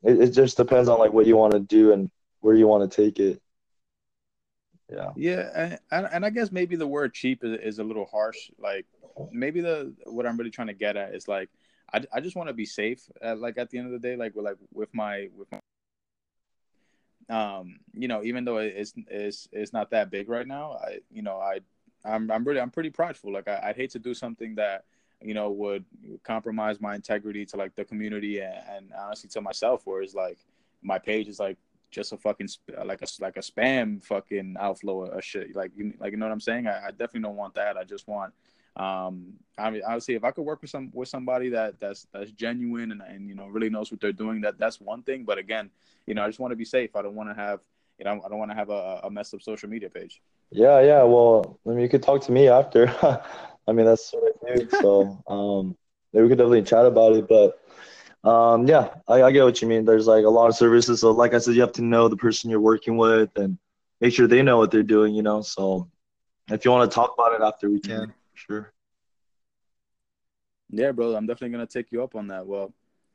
it, 0.02 0.20
it 0.20 0.30
just 0.30 0.56
depends 0.56 0.88
on 0.88 0.98
like 0.98 1.12
what 1.12 1.26
you 1.26 1.36
want 1.36 1.52
to 1.52 1.60
do 1.60 1.92
and 1.92 2.10
where 2.40 2.54
you 2.54 2.66
want 2.66 2.90
to 2.90 3.02
take 3.04 3.18
it. 3.18 3.40
Yeah. 4.90 5.10
Yeah, 5.16 5.78
and 5.90 6.08
and 6.12 6.26
I 6.26 6.30
guess 6.30 6.52
maybe 6.52 6.76
the 6.76 6.86
word 6.86 7.14
cheap 7.14 7.42
is, 7.42 7.58
is 7.60 7.78
a 7.78 7.84
little 7.84 8.04
harsh. 8.06 8.50
Like 8.58 8.86
maybe 9.32 9.60
the 9.60 9.94
what 10.04 10.26
I'm 10.26 10.36
really 10.36 10.50
trying 10.50 10.68
to 10.68 10.74
get 10.74 10.96
at 10.96 11.14
is 11.14 11.26
like 11.26 11.48
I, 11.92 12.02
I 12.12 12.20
just 12.20 12.36
want 12.36 12.48
to 12.48 12.54
be 12.54 12.66
safe. 12.66 13.00
At, 13.22 13.38
like 13.38 13.58
at 13.58 13.70
the 13.70 13.78
end 13.78 13.86
of 13.86 13.92
the 13.92 14.06
day, 14.06 14.16
like 14.16 14.34
with 14.34 14.44
like 14.44 14.56
with 14.72 14.92
my 14.92 15.28
with 15.36 15.50
my 15.50 15.58
um 17.30 17.78
you 17.92 18.08
know 18.08 18.22
even 18.22 18.44
though 18.44 18.58
it's 18.58 18.92
it's 19.08 19.48
it's 19.52 19.72
not 19.72 19.90
that 19.90 20.10
big 20.10 20.28
right 20.28 20.46
now 20.46 20.78
i 20.84 20.98
you 21.10 21.22
know 21.22 21.38
i 21.38 21.58
i'm, 22.04 22.30
I'm 22.30 22.44
really 22.44 22.60
i'm 22.60 22.70
pretty 22.70 22.90
prideful 22.90 23.32
like 23.32 23.48
I, 23.48 23.60
i'd 23.64 23.76
hate 23.76 23.90
to 23.90 23.98
do 23.98 24.12
something 24.14 24.54
that 24.56 24.84
you 25.22 25.32
know 25.32 25.50
would 25.50 25.84
compromise 26.22 26.80
my 26.80 26.94
integrity 26.94 27.46
to 27.46 27.56
like 27.56 27.74
the 27.76 27.84
community 27.84 28.40
and, 28.40 28.58
and 28.70 28.92
honestly 28.98 29.30
to 29.30 29.40
myself 29.40 29.82
whereas 29.84 30.14
like 30.14 30.38
my 30.82 30.98
page 30.98 31.28
is 31.28 31.40
like 31.40 31.56
just 31.94 32.12
a 32.12 32.16
fucking 32.16 32.48
like 32.84 33.00
a 33.02 33.06
like 33.20 33.36
a 33.36 33.40
spam 33.40 34.04
fucking 34.04 34.56
outflow 34.58 35.02
of 35.04 35.24
shit. 35.24 35.54
Like 35.54 35.70
you 35.76 35.94
like 36.00 36.10
you 36.10 36.18
know 36.18 36.26
what 36.26 36.32
I'm 36.32 36.40
saying? 36.40 36.66
I, 36.66 36.86
I 36.86 36.90
definitely 36.90 37.20
don't 37.20 37.36
want 37.36 37.54
that. 37.54 37.76
I 37.76 37.84
just 37.84 38.08
want 38.08 38.34
um 38.76 39.34
I 39.56 39.70
mean 39.70 39.82
honestly 39.86 40.14
if 40.14 40.24
I 40.24 40.32
could 40.32 40.42
work 40.42 40.60
with 40.60 40.70
some 40.70 40.90
with 40.92 41.08
somebody 41.08 41.48
that 41.50 41.78
that's 41.78 42.06
that's 42.12 42.32
genuine 42.32 42.90
and, 42.92 43.02
and 43.02 43.28
you 43.28 43.34
know 43.34 43.46
really 43.46 43.70
knows 43.70 43.90
what 43.90 44.00
they're 44.00 44.12
doing 44.12 44.40
that 44.42 44.58
that's 44.58 44.80
one 44.80 45.02
thing. 45.02 45.24
But 45.24 45.38
again 45.38 45.70
you 46.06 46.14
know 46.14 46.24
I 46.24 46.26
just 46.26 46.40
want 46.40 46.52
to 46.52 46.56
be 46.56 46.64
safe. 46.64 46.96
I 46.96 47.02
don't 47.02 47.14
want 47.14 47.28
to 47.30 47.34
have 47.34 47.60
you 47.98 48.04
know 48.04 48.20
I 48.24 48.28
don't 48.28 48.38
want 48.38 48.50
to 48.50 48.56
have 48.56 48.70
a, 48.70 49.00
a 49.04 49.10
messed 49.10 49.34
up 49.34 49.42
social 49.42 49.68
media 49.68 49.90
page. 49.90 50.20
Yeah 50.50 50.80
yeah. 50.80 51.02
Well 51.02 51.58
I 51.66 51.70
mean 51.70 51.80
you 51.80 51.88
could 51.88 52.02
talk 52.02 52.22
to 52.22 52.32
me 52.32 52.48
after. 52.48 52.88
I 53.68 53.72
mean 53.72 53.86
that's 53.86 54.12
what 54.12 54.34
I 54.50 54.56
do 54.56 54.68
so 54.70 55.22
um 55.26 55.76
maybe 56.14 56.22
we 56.22 56.28
could 56.30 56.38
definitely 56.38 56.62
chat 56.62 56.86
about 56.86 57.14
it. 57.14 57.28
But 57.28 57.60
um, 58.24 58.66
yeah, 58.66 58.88
I, 59.06 59.24
I, 59.24 59.32
get 59.32 59.44
what 59.44 59.60
you 59.60 59.68
mean. 59.68 59.84
There's 59.84 60.06
like 60.06 60.24
a 60.24 60.30
lot 60.30 60.48
of 60.48 60.56
services. 60.56 61.00
So 61.00 61.10
like 61.10 61.34
I 61.34 61.38
said, 61.38 61.54
you 61.54 61.60
have 61.60 61.72
to 61.72 61.82
know 61.82 62.08
the 62.08 62.16
person 62.16 62.48
you're 62.48 62.60
working 62.60 62.96
with 62.96 63.36
and 63.36 63.58
make 64.00 64.14
sure 64.14 64.26
they 64.26 64.42
know 64.42 64.56
what 64.56 64.70
they're 64.70 64.82
doing, 64.82 65.14
you 65.14 65.22
know. 65.22 65.42
So 65.42 65.90
if 66.50 66.64
you 66.64 66.70
want 66.70 66.90
to 66.90 66.94
talk 66.94 67.14
about 67.18 67.34
it 67.34 67.44
after 67.44 67.68
we 67.68 67.80
can, 67.80 68.14
sure. 68.34 68.72
Yeah, 70.70 70.92
bro, 70.92 71.14
I'm 71.14 71.26
definitely 71.26 71.50
gonna 71.50 71.66
take 71.66 71.92
you 71.92 72.02
up 72.02 72.14
on 72.14 72.28
that. 72.28 72.46
Well, 72.46 72.72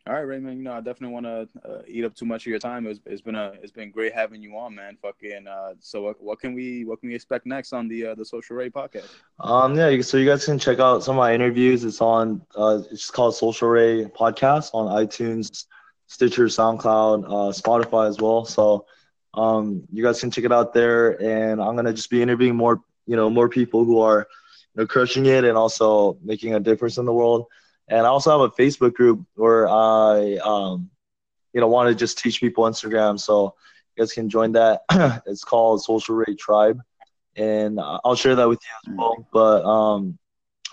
all 0.08 0.15
right, 0.15 0.21
Raymond. 0.21 0.58
You 0.58 0.63
know, 0.63 0.73
I 0.73 0.82
definitely 0.82 1.13
want 1.13 1.25
to 1.25 1.69
uh, 1.69 1.82
eat 1.88 2.03
up 2.03 2.15
too 2.15 2.25
much 2.25 2.43
of 2.43 2.47
your 2.47 2.58
time. 2.58 2.88
It's, 2.88 2.99
it's 3.05 3.21
been 3.21 3.36
a 3.36 3.53
it's 3.62 3.71
been 3.71 3.91
great 3.91 4.13
having 4.13 4.41
you 4.41 4.58
on, 4.58 4.73
man. 4.73 4.97
Fucking. 5.01 5.45
Uh, 5.45 5.73
so 5.79 6.01
what, 6.01 6.21
what 6.21 6.39
can 6.39 6.53
we 6.53 6.84
what 6.86 6.99
can 6.99 7.10
we 7.10 7.15
expect 7.15 7.45
next 7.45 7.73
on 7.73 7.88
the 7.88 8.08
uh, 8.08 8.15
the 8.15 8.25
Social 8.25 8.55
Ray 8.55 8.69
podcast? 8.69 9.10
Um, 9.39 9.75
yeah. 9.75 10.01
So 10.01 10.17
you 10.17 10.25
guys 10.25 10.45
can 10.45 10.58
check 10.58 10.79
out 10.79 11.03
some 11.03 11.15
of 11.15 11.19
my 11.19 11.34
interviews. 11.34 11.84
It's 11.84 12.01
on. 12.01 12.41
Uh, 12.55 12.82
it's 12.89 13.12
called 13.12 13.36
Social 13.36 13.67
Ray 13.67 14.05
Podcast 14.05 14.71
on 14.73 14.88
iTunes, 15.05 15.65
Stitcher, 16.08 16.45
SoundCloud, 16.45 17.25
uh, 17.25 17.51
Spotify 17.51 18.08
as 18.08 18.19
well. 18.19 18.45
So, 18.45 18.88
um, 19.36 19.84
you 19.91 20.03
guys 20.03 20.19
can 20.19 20.32
check 20.32 20.45
it 20.45 20.51
out 20.51 20.73
there. 20.73 21.21
And 21.21 21.62
I'm 21.62 21.75
gonna 21.75 21.93
just 21.93 22.10
be 22.10 22.21
interviewing 22.21 22.55
more, 22.55 22.82
you 23.05 23.15
know, 23.15 23.29
more 23.29 23.49
people 23.49 23.86
who 23.86 23.99
are, 23.99 24.27
you 24.75 24.82
know, 24.82 24.88
crushing 24.88 25.25
it 25.25 25.43
and 25.43 25.58
also 25.58 26.17
making 26.23 26.55
a 26.55 26.60
difference 26.60 26.97
in 26.97 27.05
the 27.05 27.13
world. 27.13 27.45
And 27.88 28.05
I 28.05 28.10
also 28.10 28.32
have 28.32 28.41
a 28.41 28.62
Facebook 28.62 28.93
group 28.93 29.25
where 29.36 29.67
I, 29.67 30.38
um, 30.43 30.89
you 31.53 31.62
know, 31.62 31.67
want 31.67 31.89
to 31.89 31.95
just 31.95 32.19
teach 32.19 32.39
people 32.39 32.63
Instagram. 32.65 33.19
So 33.19 33.55
you 33.95 34.01
guys 34.03 34.13
can 34.13 34.29
join 34.29 34.53
that. 34.53 34.82
it's 35.25 35.43
called 35.43 35.84
Social 35.84 36.15
Ray 36.15 36.36
Tribe. 36.36 36.79
and 37.36 37.79
I'll 37.79 38.15
share 38.15 38.36
that 38.36 38.47
with 38.49 38.60
you 38.63 38.91
as 38.93 38.97
well. 38.97 39.27
But 39.32 39.65
um, 39.65 40.17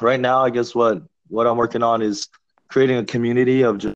right 0.00 0.20
now, 0.20 0.44
I 0.44 0.50
guess 0.50 0.74
what 0.74 1.02
what 1.28 1.46
I'm 1.46 1.56
working 1.56 1.82
on 1.82 2.02
is 2.02 2.28
creating 2.68 2.98
a 2.98 3.04
community 3.04 3.62
of 3.62 3.78
just 3.78 3.94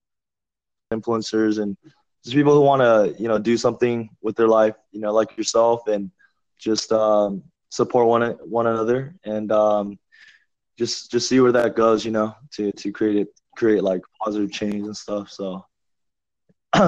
influencers 0.93 1.61
and 1.61 1.77
just 2.25 2.35
people 2.37 2.55
who 2.55 2.61
want 2.61 2.83
to 2.83 3.21
you 3.21 3.29
know 3.29 3.39
do 3.39 3.57
something 3.57 4.11
with 4.23 4.37
their 4.37 4.49
life, 4.49 4.75
you 4.93 5.01
know, 5.01 5.13
like 5.13 5.37
yourself, 5.37 5.87
and 5.89 6.11
just 6.59 6.93
um, 6.93 7.43
support 7.71 8.07
one 8.07 8.23
one 8.45 8.67
another 8.67 9.15
and 9.25 9.51
um, 9.51 9.99
just 10.79 11.11
just 11.11 11.29
see 11.29 11.41
where 11.41 11.53
that 11.53 11.75
goes, 11.75 12.05
you 12.05 12.11
know, 12.11 12.35
to 12.53 12.73
to 12.73 12.93
create 12.93 13.17
it 13.17 13.29
create 13.57 13.83
like 13.83 14.03
positive 14.23 14.53
change 14.53 14.87
and 14.87 14.97
stuff. 14.97 15.31
So, 15.31 15.65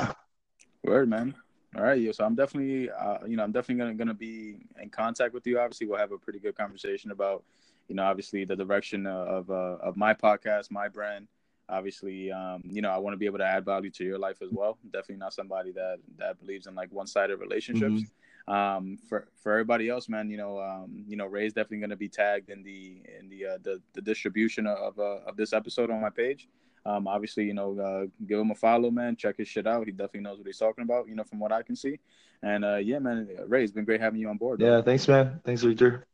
word 0.84 1.08
man. 1.08 1.34
All 1.76 1.82
right, 1.82 1.98
yeah. 1.98 2.12
So 2.12 2.24
I'm 2.24 2.34
definitely, 2.34 2.90
uh, 2.90 3.18
you 3.26 3.36
know, 3.36 3.44
I'm 3.44 3.52
definitely 3.52 3.82
gonna 3.82 3.94
gonna 3.94 4.14
be 4.14 4.66
in 4.80 4.90
contact 4.90 5.32
with 5.32 5.46
you. 5.46 5.58
Obviously, 5.58 5.86
we'll 5.86 5.98
have 5.98 6.12
a 6.12 6.18
pretty 6.18 6.38
good 6.38 6.54
conversation 6.54 7.12
about, 7.12 7.44
you 7.88 7.94
know, 7.94 8.02
obviously 8.02 8.44
the 8.44 8.56
direction 8.56 9.06
of 9.06 9.50
uh, 9.50 9.78
of 9.80 9.96
my 9.96 10.12
podcast, 10.12 10.70
my 10.70 10.88
brand. 10.88 11.28
Obviously, 11.68 12.30
um, 12.30 12.62
you 12.64 12.82
know, 12.82 12.90
I 12.90 12.98
want 12.98 13.14
to 13.14 13.18
be 13.18 13.24
able 13.24 13.38
to 13.38 13.46
add 13.46 13.64
value 13.64 13.90
to 13.90 14.04
your 14.04 14.18
life 14.18 14.42
as 14.42 14.50
well. 14.50 14.76
Definitely 14.84 15.16
not 15.16 15.32
somebody 15.32 15.72
that 15.72 15.98
that 16.18 16.38
believes 16.40 16.66
in 16.66 16.74
like 16.74 16.92
one 16.92 17.06
sided 17.06 17.38
relationships. 17.38 17.94
Mm-hmm. 17.94 18.21
Um, 18.48 18.98
for 19.08 19.28
for 19.42 19.52
everybody 19.52 19.88
else, 19.88 20.08
man, 20.08 20.28
you 20.28 20.36
know, 20.36 20.58
um, 20.60 21.04
you 21.06 21.16
know, 21.16 21.26
Ray's 21.26 21.52
definitely 21.52 21.78
gonna 21.78 21.96
be 21.96 22.08
tagged 22.08 22.50
in 22.50 22.62
the 22.62 23.02
in 23.18 23.28
the 23.28 23.46
uh, 23.46 23.58
the, 23.62 23.80
the 23.94 24.02
distribution 24.02 24.66
of 24.66 24.98
uh, 24.98 25.20
of 25.26 25.36
this 25.36 25.52
episode 25.52 25.90
on 25.90 26.00
my 26.00 26.10
page. 26.10 26.48
Um, 26.84 27.06
obviously, 27.06 27.44
you 27.44 27.54
know, 27.54 27.78
uh, 27.78 28.06
give 28.26 28.40
him 28.40 28.50
a 28.50 28.54
follow, 28.54 28.90
man. 28.90 29.14
Check 29.14 29.36
his 29.38 29.46
shit 29.46 29.66
out. 29.66 29.86
He 29.86 29.92
definitely 29.92 30.22
knows 30.22 30.38
what 30.38 30.46
he's 30.48 30.58
talking 30.58 30.82
about, 30.82 31.08
you 31.08 31.14
know, 31.14 31.22
from 31.22 31.38
what 31.38 31.52
I 31.52 31.62
can 31.62 31.76
see. 31.76 32.00
And 32.42 32.64
uh, 32.64 32.76
yeah, 32.76 32.98
man, 32.98 33.28
Ray, 33.46 33.62
it's 33.62 33.72
been 33.72 33.84
great 33.84 34.00
having 34.00 34.20
you 34.20 34.28
on 34.28 34.36
board. 34.36 34.58
Bro. 34.58 34.68
Yeah, 34.68 34.82
thanks, 34.82 35.06
man. 35.06 35.40
Thanks, 35.44 35.62
Victor. 35.62 36.04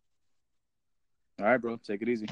All 1.38 1.46
right, 1.46 1.56
bro. 1.56 1.76
Take 1.76 2.02
it 2.02 2.08
easy. 2.08 2.26